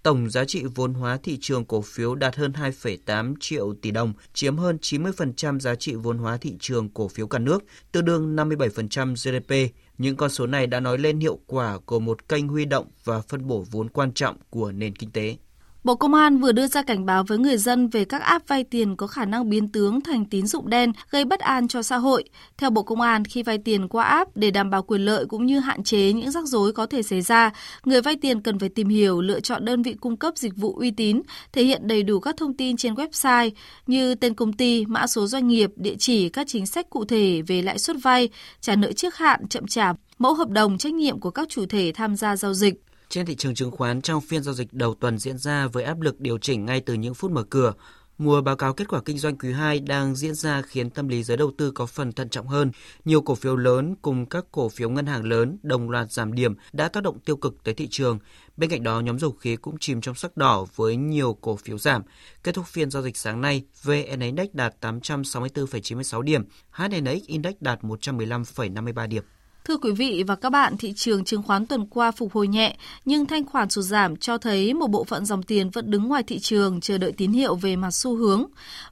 [0.03, 4.13] Tổng giá trị vốn hóa thị trường cổ phiếu đạt hơn 2,8 triệu tỷ đồng,
[4.33, 8.35] chiếm hơn 90% giá trị vốn hóa thị trường cổ phiếu cả nước, tương đương
[8.35, 9.75] 57% GDP.
[9.97, 13.21] Những con số này đã nói lên hiệu quả của một kênh huy động và
[13.21, 15.37] phân bổ vốn quan trọng của nền kinh tế.
[15.85, 18.63] Bộ Công an vừa đưa ra cảnh báo với người dân về các app vay
[18.63, 21.97] tiền có khả năng biến tướng thành tín dụng đen, gây bất an cho xã
[21.97, 22.23] hội.
[22.57, 25.45] Theo Bộ Công an, khi vay tiền qua app để đảm bảo quyền lợi cũng
[25.45, 27.51] như hạn chế những rắc rối có thể xảy ra,
[27.83, 30.75] người vay tiền cần phải tìm hiểu, lựa chọn đơn vị cung cấp dịch vụ
[30.75, 31.21] uy tín,
[31.53, 33.51] thể hiện đầy đủ các thông tin trên website
[33.87, 37.41] như tên công ty, mã số doanh nghiệp, địa chỉ, các chính sách cụ thể
[37.47, 38.29] về lãi suất vay,
[38.61, 41.91] trả nợ trước hạn, chậm trả, mẫu hợp đồng trách nhiệm của các chủ thể
[41.95, 42.73] tham gia giao dịch.
[43.09, 46.01] Trên thị trường chứng khoán trong phiên giao dịch đầu tuần diễn ra với áp
[46.01, 47.73] lực điều chỉnh ngay từ những phút mở cửa,
[48.17, 51.23] Mùa báo cáo kết quả kinh doanh quý 2 đang diễn ra khiến tâm lý
[51.23, 52.71] giới đầu tư có phần thận trọng hơn.
[53.05, 56.55] Nhiều cổ phiếu lớn cùng các cổ phiếu ngân hàng lớn đồng loạt giảm điểm
[56.73, 58.19] đã tác động tiêu cực tới thị trường.
[58.57, 61.77] Bên cạnh đó, nhóm dầu khí cũng chìm trong sắc đỏ với nhiều cổ phiếu
[61.77, 62.01] giảm.
[62.43, 67.81] Kết thúc phiên giao dịch sáng nay, VN Index đạt 864,96 điểm, HNX Index đạt
[67.81, 69.23] 115,53 điểm.
[69.67, 72.77] Thưa quý vị và các bạn, thị trường chứng khoán tuần qua phục hồi nhẹ,
[73.05, 76.23] nhưng thanh khoản sụt giảm cho thấy một bộ phận dòng tiền vẫn đứng ngoài
[76.23, 78.45] thị trường chờ đợi tín hiệu về mặt xu hướng.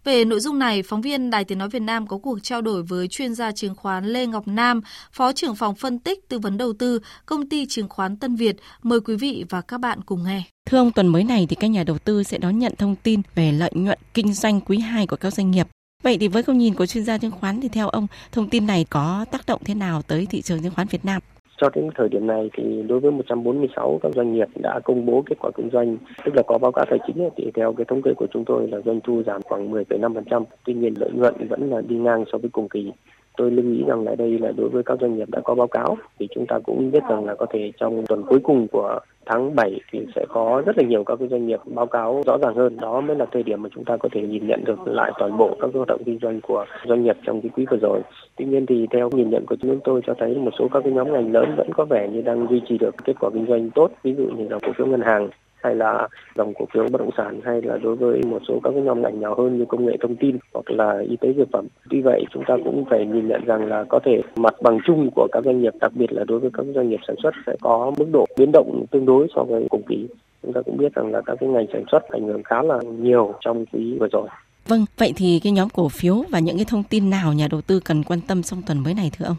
[0.03, 2.83] Về nội dung này, phóng viên Đài Tiếng Nói Việt Nam có cuộc trao đổi
[2.83, 6.57] với chuyên gia chứng khoán Lê Ngọc Nam, Phó trưởng phòng phân tích tư vấn
[6.57, 8.55] đầu tư, công ty chứng khoán Tân Việt.
[8.83, 10.43] Mời quý vị và các bạn cùng nghe.
[10.65, 13.21] Thưa ông, tuần mới này thì các nhà đầu tư sẽ đón nhận thông tin
[13.35, 15.67] về lợi nhuận kinh doanh quý 2 của các doanh nghiệp.
[16.03, 18.67] Vậy thì với góc nhìn của chuyên gia chứng khoán thì theo ông, thông tin
[18.67, 21.21] này có tác động thế nào tới thị trường chứng khoán Việt Nam?
[21.61, 25.23] Cho đến thời điểm này thì đối với 146 các doanh nghiệp đã công bố
[25.25, 28.01] kết quả kinh doanh, tức là có báo cáo tài chính thì theo cái thống
[28.01, 30.43] kê của chúng tôi là doanh thu giảm khoảng 10,5%.
[30.65, 32.91] Tuy nhiên lợi nhuận vẫn là đi ngang so với cùng kỳ.
[33.37, 35.67] Tôi lưu ý rằng là đây là đối với các doanh nghiệp đã có báo
[35.67, 38.99] cáo thì chúng ta cũng biết rằng là có thể trong tuần cuối cùng của
[39.25, 42.37] tháng 7 thì sẽ có rất là nhiều các cái doanh nghiệp báo cáo rõ
[42.37, 42.77] ràng hơn.
[42.81, 45.37] Đó mới là thời điểm mà chúng ta có thể nhìn nhận được lại toàn
[45.37, 48.01] bộ các hoạt động kinh doanh của doanh nghiệp trong cái quý vừa rồi.
[48.35, 50.93] Tuy nhiên thì theo nhìn nhận của chúng tôi cho thấy một số các cái
[50.93, 53.69] nhóm ngành lớn vẫn có vẻ như đang duy trì được kết quả kinh doanh
[53.69, 55.29] tốt, ví dụ như là cổ phiếu ngân hàng
[55.63, 58.73] hay là dòng cổ phiếu bất động sản hay là đối với một số các
[58.73, 61.67] nhóm ngành nhỏ hơn như công nghệ thông tin hoặc là y tế dược phẩm.
[61.89, 65.09] Tuy vậy chúng ta cũng phải nhìn nhận rằng là có thể mặt bằng chung
[65.15, 67.55] của các doanh nghiệp đặc biệt là đối với các doanh nghiệp sản xuất sẽ
[67.61, 70.07] có mức độ biến động tương đối so với cùng kỳ.
[70.43, 72.79] Chúng ta cũng biết rằng là các cái ngành sản xuất ảnh hưởng khá là
[72.99, 74.27] nhiều trong quý vừa rồi.
[74.67, 77.61] Vâng, vậy thì cái nhóm cổ phiếu và những cái thông tin nào nhà đầu
[77.61, 79.35] tư cần quan tâm trong tuần mới này thưa ông?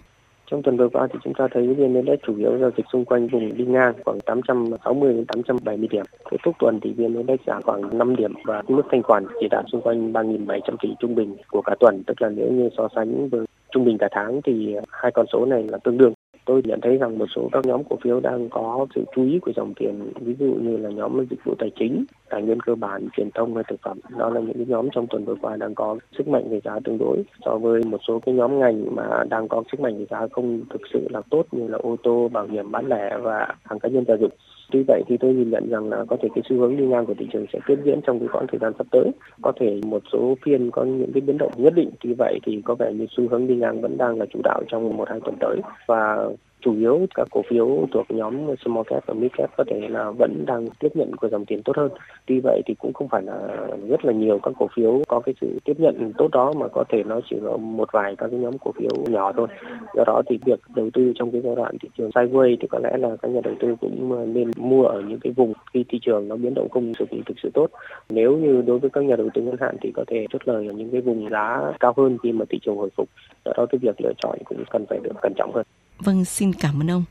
[0.51, 3.05] Trong tuần vừa qua thì chúng ta thấy VN Index chủ yếu giao dịch xung
[3.05, 6.05] quanh vùng đi ngang khoảng 860 đến 870 điểm.
[6.31, 9.49] Kết thúc tuần thì VN Index giảm khoảng 5 điểm và mức thanh khoản chỉ
[9.51, 12.03] đạt xung quanh 3.700 tỷ trung bình của cả tuần.
[12.07, 15.47] Tức là nếu như so sánh với trung bình cả tháng thì hai con số
[15.47, 16.13] này là tương đương
[16.45, 19.39] tôi nhận thấy rằng một số các nhóm cổ phiếu đang có sự chú ý
[19.39, 22.75] của dòng tiền, ví dụ như là nhóm dịch vụ tài chính, tài nguyên cơ
[22.75, 23.99] bản, truyền thông hay thực phẩm.
[24.19, 26.79] Đó là những cái nhóm trong tuần vừa qua đang có sức mạnh về giá
[26.85, 27.23] tương đối.
[27.45, 30.61] So với một số cái nhóm ngành mà đang có sức mạnh về giá không
[30.71, 33.89] thực sự là tốt như là ô tô, bảo hiểm, bán lẻ và hàng cá
[33.89, 34.33] nhân gia dụng.
[34.73, 37.07] Tuy vậy thì tôi nhìn nhận rằng là có thể cái xu hướng đi ngang
[37.07, 39.11] của thị trường sẽ tiếp diễn trong cái khoảng thời gian sắp tới.
[39.43, 41.91] Có thể một số phiên có những cái biến động nhất định.
[42.01, 44.63] Tuy vậy thì có vẻ như xu hướng đi ngang vẫn đang là chủ đạo
[44.69, 45.61] trong một hai tuần tới.
[45.87, 46.29] Và
[46.65, 48.35] chủ yếu các cổ phiếu thuộc nhóm
[48.65, 51.63] small cap và mid cap có thể là vẫn đang tiếp nhận của dòng tiền
[51.63, 51.91] tốt hơn.
[52.27, 55.35] Tuy vậy thì cũng không phải là rất là nhiều các cổ phiếu có cái
[55.41, 58.41] sự tiếp nhận tốt đó mà có thể nó chỉ có một vài các cái
[58.41, 59.47] nhóm cổ phiếu nhỏ thôi.
[59.95, 62.79] Do đó thì việc đầu tư trong cái giai đoạn thị trường sideways thì có
[62.79, 65.99] lẽ là các nhà đầu tư cũng nên mua ở những cái vùng khi thị
[66.03, 67.67] trường nó biến động không thực sự thực sự tốt.
[68.11, 70.67] Nếu như đối với các nhà đầu tư ngắn hạn thì có thể chốt lời
[70.67, 73.09] ở những cái vùng giá cao hơn khi mà thị trường hồi phục.
[73.45, 75.65] Do đó cái việc lựa chọn cũng cần phải được cẩn trọng hơn.
[75.99, 77.05] Vâng, xin cảm ơn ông.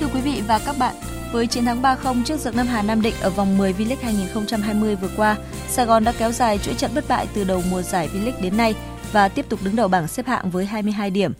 [0.00, 0.94] Thưa quý vị và các bạn,
[1.32, 4.96] với chiến thắng 3-0 trước Dược Nam Hà Nam Định ở vòng 10 V-League 2020
[4.96, 5.36] vừa qua,
[5.68, 8.56] Sài Gòn đã kéo dài chuỗi trận bất bại từ đầu mùa giải V-League đến
[8.56, 8.74] nay
[9.12, 11.32] và tiếp tục đứng đầu bảng xếp hạng với 22 điểm.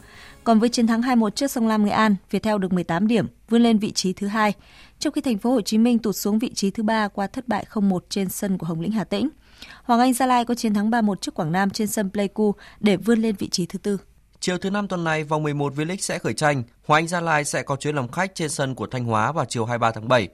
[0.45, 3.63] Còn với chiến thắng 2-1 trước Sông Lam Nghệ An, Viettel được 18 điểm, vươn
[3.63, 4.53] lên vị trí thứ hai,
[4.99, 7.49] trong khi thành phố Hồ Chí Minh tụt xuống vị trí thứ ba qua thất
[7.49, 9.29] bại 0-1 trên sân của Hồng Lĩnh Hà Tĩnh.
[9.83, 12.97] Hoàng Anh Gia Lai có chiến thắng 3-1 trước Quảng Nam trên sân Pleiku để
[12.97, 13.99] vươn lên vị trí thứ tư.
[14.41, 16.63] Chiều thứ năm tuần này, vòng 11 V-League sẽ khởi tranh.
[16.87, 19.45] Hoàng Anh Gia Lai sẽ có chuyến làm khách trên sân của Thanh Hóa vào
[19.45, 20.29] chiều 23 tháng 7.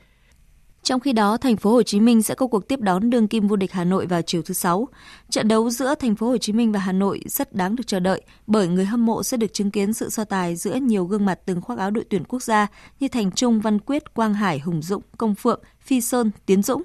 [0.82, 3.48] Trong khi đó, thành phố Hồ Chí Minh sẽ có cuộc tiếp đón đương kim
[3.48, 4.88] vô địch Hà Nội vào chiều thứ sáu.
[5.30, 8.00] Trận đấu giữa thành phố Hồ Chí Minh và Hà Nội rất đáng được chờ
[8.00, 11.24] đợi bởi người hâm mộ sẽ được chứng kiến sự so tài giữa nhiều gương
[11.24, 12.66] mặt từng khoác áo đội tuyển quốc gia
[13.00, 16.82] như Thành Trung, Văn Quyết, Quang Hải, Hùng Dũng, Công Phượng, Phi Sơn, Tiến Dũng.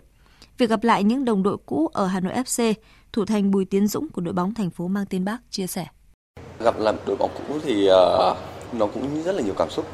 [0.57, 2.73] Việc gặp lại những đồng đội cũ ở Hà Nội FC,
[3.13, 5.85] thủ thành Bùi Tiến Dũng của đội bóng thành phố mang tên Bác chia sẻ.
[6.59, 8.37] Gặp lại đội bóng cũ thì uh,
[8.73, 9.85] nó cũng rất là nhiều cảm xúc.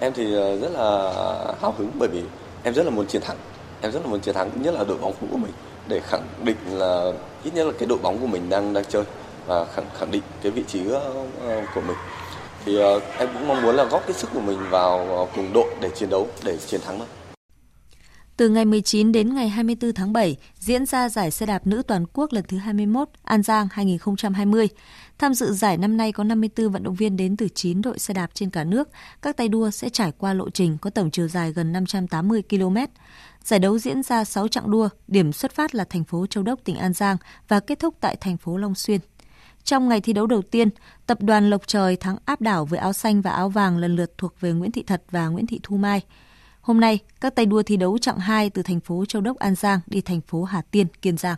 [0.00, 1.12] Em thì ờ, rất là
[1.60, 2.22] hào hứng bởi vì
[2.62, 3.36] em rất là muốn chiến thắng.
[3.80, 5.52] Em rất là muốn chiến thắng nhất là đội bóng cũ của mình
[5.88, 7.12] để khẳng định là
[7.44, 9.04] ít nhất là cái đội bóng của mình đang đang chơi
[9.46, 11.96] và khẳng khẳng định cái vị trí ờ, của mình.
[12.64, 12.80] Thì
[13.18, 16.10] em cũng mong muốn là góp cái sức của mình vào cùng đội để chiến
[16.10, 17.08] đấu để chiến thắng thôi.
[18.38, 22.04] Từ ngày 19 đến ngày 24 tháng 7 diễn ra giải xe đạp nữ toàn
[22.12, 24.68] quốc lần thứ 21 An Giang 2020.
[25.18, 28.14] Tham dự giải năm nay có 54 vận động viên đến từ 9 đội xe
[28.14, 28.88] đạp trên cả nước.
[29.22, 32.76] Các tay đua sẽ trải qua lộ trình có tổng chiều dài gần 580 km.
[33.44, 36.64] Giải đấu diễn ra 6 chặng đua, điểm xuất phát là thành phố Châu Đốc,
[36.64, 37.16] tỉnh An Giang
[37.48, 39.00] và kết thúc tại thành phố Long Xuyên.
[39.64, 40.68] Trong ngày thi đấu đầu tiên,
[41.06, 44.18] tập đoàn Lộc Trời thắng áp đảo với áo xanh và áo vàng lần lượt
[44.18, 46.02] thuộc về Nguyễn Thị Thật và Nguyễn Thị Thu Mai.
[46.68, 49.54] Hôm nay, các tay đua thi đấu chặng 2 từ thành phố Châu Đốc An
[49.54, 51.36] Giang đi thành phố Hà Tiên, Kiên Giang.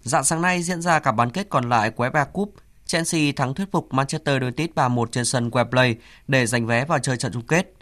[0.00, 2.54] Dạng sáng nay diễn ra cả bán kết còn lại của FA Cup.
[2.84, 5.94] Chelsea thắng thuyết phục Manchester United 3-1 trên sân Wembley
[6.28, 7.72] để giành vé vào chơi trận chung kết.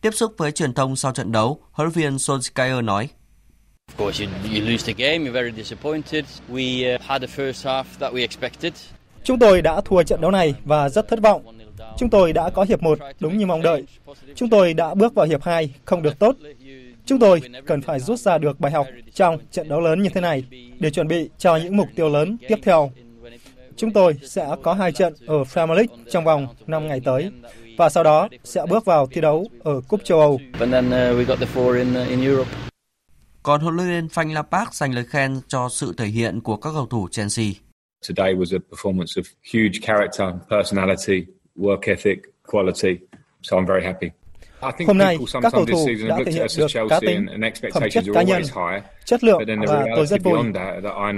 [0.00, 3.08] Tiếp xúc với truyền thông sau trận đấu, huấn luyện viên Solskjaer nói:
[9.24, 11.61] Chúng tôi đã thua trận đấu này và rất thất vọng.
[11.98, 13.84] Chúng tôi đã có hiệp 1 đúng như mong đợi.
[14.34, 16.36] Chúng tôi đã bước vào hiệp 2 không được tốt.
[17.06, 20.20] Chúng tôi cần phải rút ra được bài học trong trận đấu lớn như thế
[20.20, 20.44] này
[20.78, 22.90] để chuẩn bị cho những mục tiêu lớn tiếp theo.
[23.76, 27.30] Chúng tôi sẽ có hai trận ở Premier League trong vòng 5 ngày tới
[27.76, 30.40] và sau đó sẽ bước vào thi đấu ở Cúp châu Âu.
[33.42, 36.70] Còn huấn luyện viên Frank Lampard dành lời khen cho sự thể hiện của các
[36.74, 37.46] cầu thủ Chelsea.
[38.08, 39.24] Today was a performance of
[39.54, 42.98] huge character, personality, work ethic, quality.
[43.42, 44.10] So I'm very happy.
[44.86, 47.26] Hôm nay, các cầu thủ đã thể hiện được cá tính,
[47.74, 48.42] phẩm chất cá nhân,
[49.04, 50.38] chất lượng và tôi rất vui.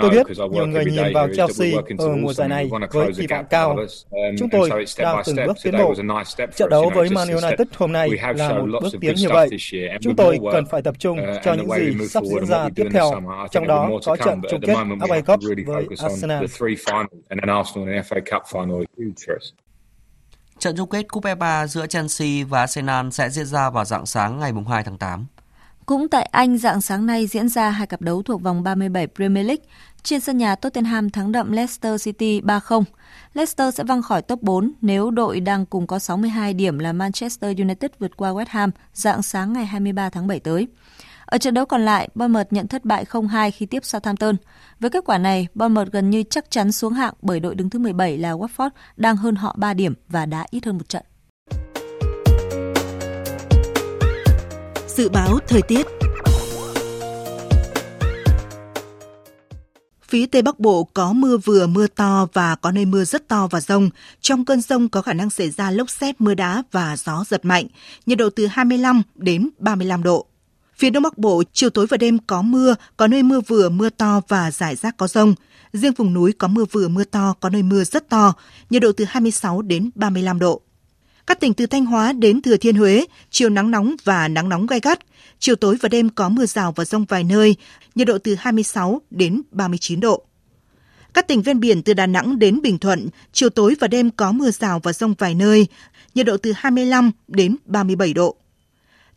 [0.00, 3.76] Tôi biết nhiều người nhìn vào Chelsea ở mùa giải này với kỳ vọng cao.
[4.10, 4.68] Um, Chúng tôi
[4.98, 5.94] đang từng bước tiến bộ.
[6.56, 9.48] Trận đấu với Man United hôm nay là một bước tiến như vậy.
[10.00, 13.10] Chúng tôi cần phải tập trung uh, cho những gì sắp diễn ra tiếp theo,
[13.50, 16.44] trong đó có trận chung kết FA Cup với Arsenal.
[20.58, 24.06] Trận chung kết Cúp e FA giữa Chelsea và Arsenal sẽ diễn ra vào dạng
[24.06, 25.26] sáng ngày 2 tháng 8.
[25.86, 29.46] Cũng tại Anh, dạng sáng nay diễn ra hai cặp đấu thuộc vòng 37 Premier
[29.46, 29.64] League.
[30.02, 32.84] Trên sân nhà Tottenham thắng đậm Leicester City 3-0.
[33.34, 37.58] Leicester sẽ văng khỏi top 4 nếu đội đang cùng có 62 điểm là Manchester
[37.58, 40.68] United vượt qua West Ham dạng sáng ngày 23 tháng 7 tới.
[41.34, 44.36] Ở trận đấu còn lại, Bournemouth nhận thất bại 0-2 khi tiếp Southampton.
[44.80, 47.78] Với kết quả này, Bournemouth gần như chắc chắn xuống hạng bởi đội đứng thứ
[47.78, 51.02] 17 là Watford đang hơn họ 3 điểm và đã ít hơn một trận.
[54.86, 55.86] Dự báo thời tiết
[60.02, 63.48] Phía Tây Bắc Bộ có mưa vừa mưa to và có nơi mưa rất to
[63.50, 63.90] và rông.
[64.20, 67.44] Trong cơn rông có khả năng xảy ra lốc xét, mưa đá và gió giật
[67.44, 67.66] mạnh.
[68.06, 70.26] Nhiệt độ từ 25 đến 35 độ.
[70.76, 73.90] Phía Đông Bắc Bộ, chiều tối và đêm có mưa, có nơi mưa vừa, mưa
[73.90, 75.34] to và rải rác có rông.
[75.72, 78.34] Riêng vùng núi có mưa vừa, mưa to, có nơi mưa rất to,
[78.70, 80.60] nhiệt độ từ 26 đến 35 độ.
[81.26, 84.66] Các tỉnh từ Thanh Hóa đến Thừa Thiên Huế, chiều nắng nóng và nắng nóng
[84.66, 84.98] gai gắt.
[85.38, 87.56] Chiều tối và đêm có mưa rào và rông vài nơi,
[87.94, 90.24] nhiệt độ từ 26 đến 39 độ.
[91.14, 94.32] Các tỉnh ven biển từ Đà Nẵng đến Bình Thuận, chiều tối và đêm có
[94.32, 95.66] mưa rào và rông vài nơi,
[96.14, 98.36] nhiệt độ từ 25 đến 37 độ.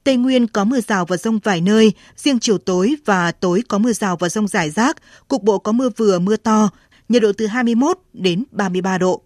[0.08, 3.78] Tây Nguyên có mưa rào và rông vài nơi, riêng chiều tối và tối có
[3.78, 4.98] mưa rào và rông rải rác,
[5.28, 6.70] cục bộ có mưa vừa mưa to,
[7.10, 9.22] nhiệt độ từ 21 đến 33 độ.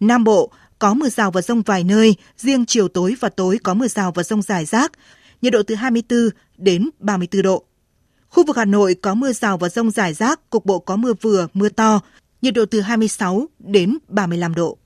[0.00, 3.74] Nam Bộ có mưa rào và rông vài nơi, riêng chiều tối và tối có
[3.74, 4.92] mưa rào và rông rải rác,
[5.42, 7.64] nhiệt độ từ 24 đến 34 độ.
[8.28, 11.12] Khu vực Hà Nội có mưa rào và rông rải rác, cục bộ có mưa
[11.20, 12.00] vừa, mưa to,
[12.42, 14.78] nhiệt độ từ 26 đến 35 độ.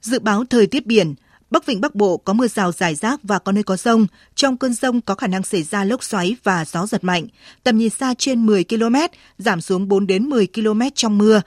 [0.00, 1.14] Dự báo thời tiết biển,
[1.52, 4.06] Bắc Vịnh Bắc Bộ có mưa rào rải rác và có nơi có rông.
[4.34, 7.26] Trong cơn rông có khả năng xảy ra lốc xoáy và gió giật mạnh.
[7.62, 8.96] Tầm nhìn xa trên 10 km,
[9.38, 11.42] giảm xuống 4 đến 10 km trong mưa.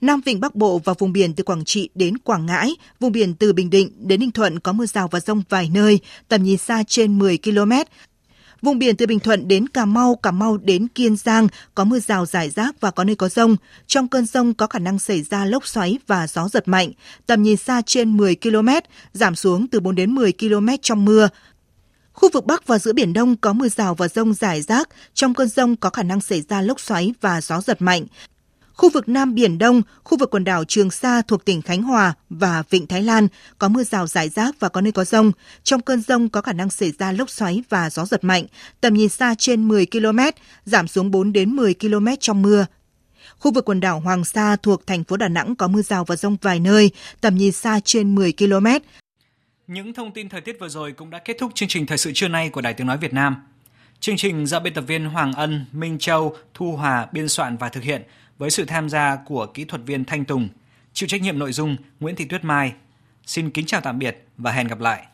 [0.00, 3.34] Nam Vịnh Bắc Bộ và vùng biển từ Quảng Trị đến Quảng Ngãi, vùng biển
[3.34, 6.58] từ Bình Định đến Ninh Thuận có mưa rào và rông vài nơi, tầm nhìn
[6.58, 7.72] xa trên 10 km,
[8.62, 11.98] Vùng biển từ Bình Thuận đến Cà Mau, Cà Mau đến Kiên Giang có mưa
[11.98, 13.56] rào rải rác và có nơi có rông.
[13.86, 16.92] Trong cơn rông có khả năng xảy ra lốc xoáy và gió giật mạnh.
[17.26, 18.68] Tầm nhìn xa trên 10 km,
[19.12, 21.28] giảm xuống từ 4 đến 10 km trong mưa.
[22.12, 24.88] Khu vực Bắc và giữa Biển Đông có mưa rào và rông rải rác.
[25.14, 28.06] Trong cơn rông có khả năng xảy ra lốc xoáy và gió giật mạnh.
[28.80, 32.14] Khu vực Nam Biển Đông, khu vực quần đảo Trường Sa thuộc tỉnh Khánh Hòa
[32.30, 33.28] và Vịnh Thái Lan
[33.58, 35.32] có mưa rào rải rác và có nơi có rông.
[35.62, 38.46] Trong cơn rông có khả năng xảy ra lốc xoáy và gió giật mạnh,
[38.80, 40.18] tầm nhìn xa trên 10 km,
[40.64, 42.66] giảm xuống 4 đến 10 km trong mưa.
[43.38, 46.16] Khu vực quần đảo Hoàng Sa thuộc thành phố Đà Nẵng có mưa rào và
[46.16, 48.66] rông vài nơi, tầm nhìn xa trên 10 km.
[49.66, 52.10] Những thông tin thời tiết vừa rồi cũng đã kết thúc chương trình thời sự
[52.14, 53.36] trưa nay của Đài Tiếng Nói Việt Nam.
[54.00, 57.68] Chương trình do biên tập viên Hoàng Ân, Minh Châu, Thu Hòa biên soạn và
[57.68, 58.02] thực hiện
[58.40, 60.48] với sự tham gia của kỹ thuật viên Thanh Tùng,
[60.92, 62.72] chịu trách nhiệm nội dung Nguyễn Thị Tuyết Mai.
[63.26, 65.06] Xin kính chào tạm biệt và hẹn gặp lại.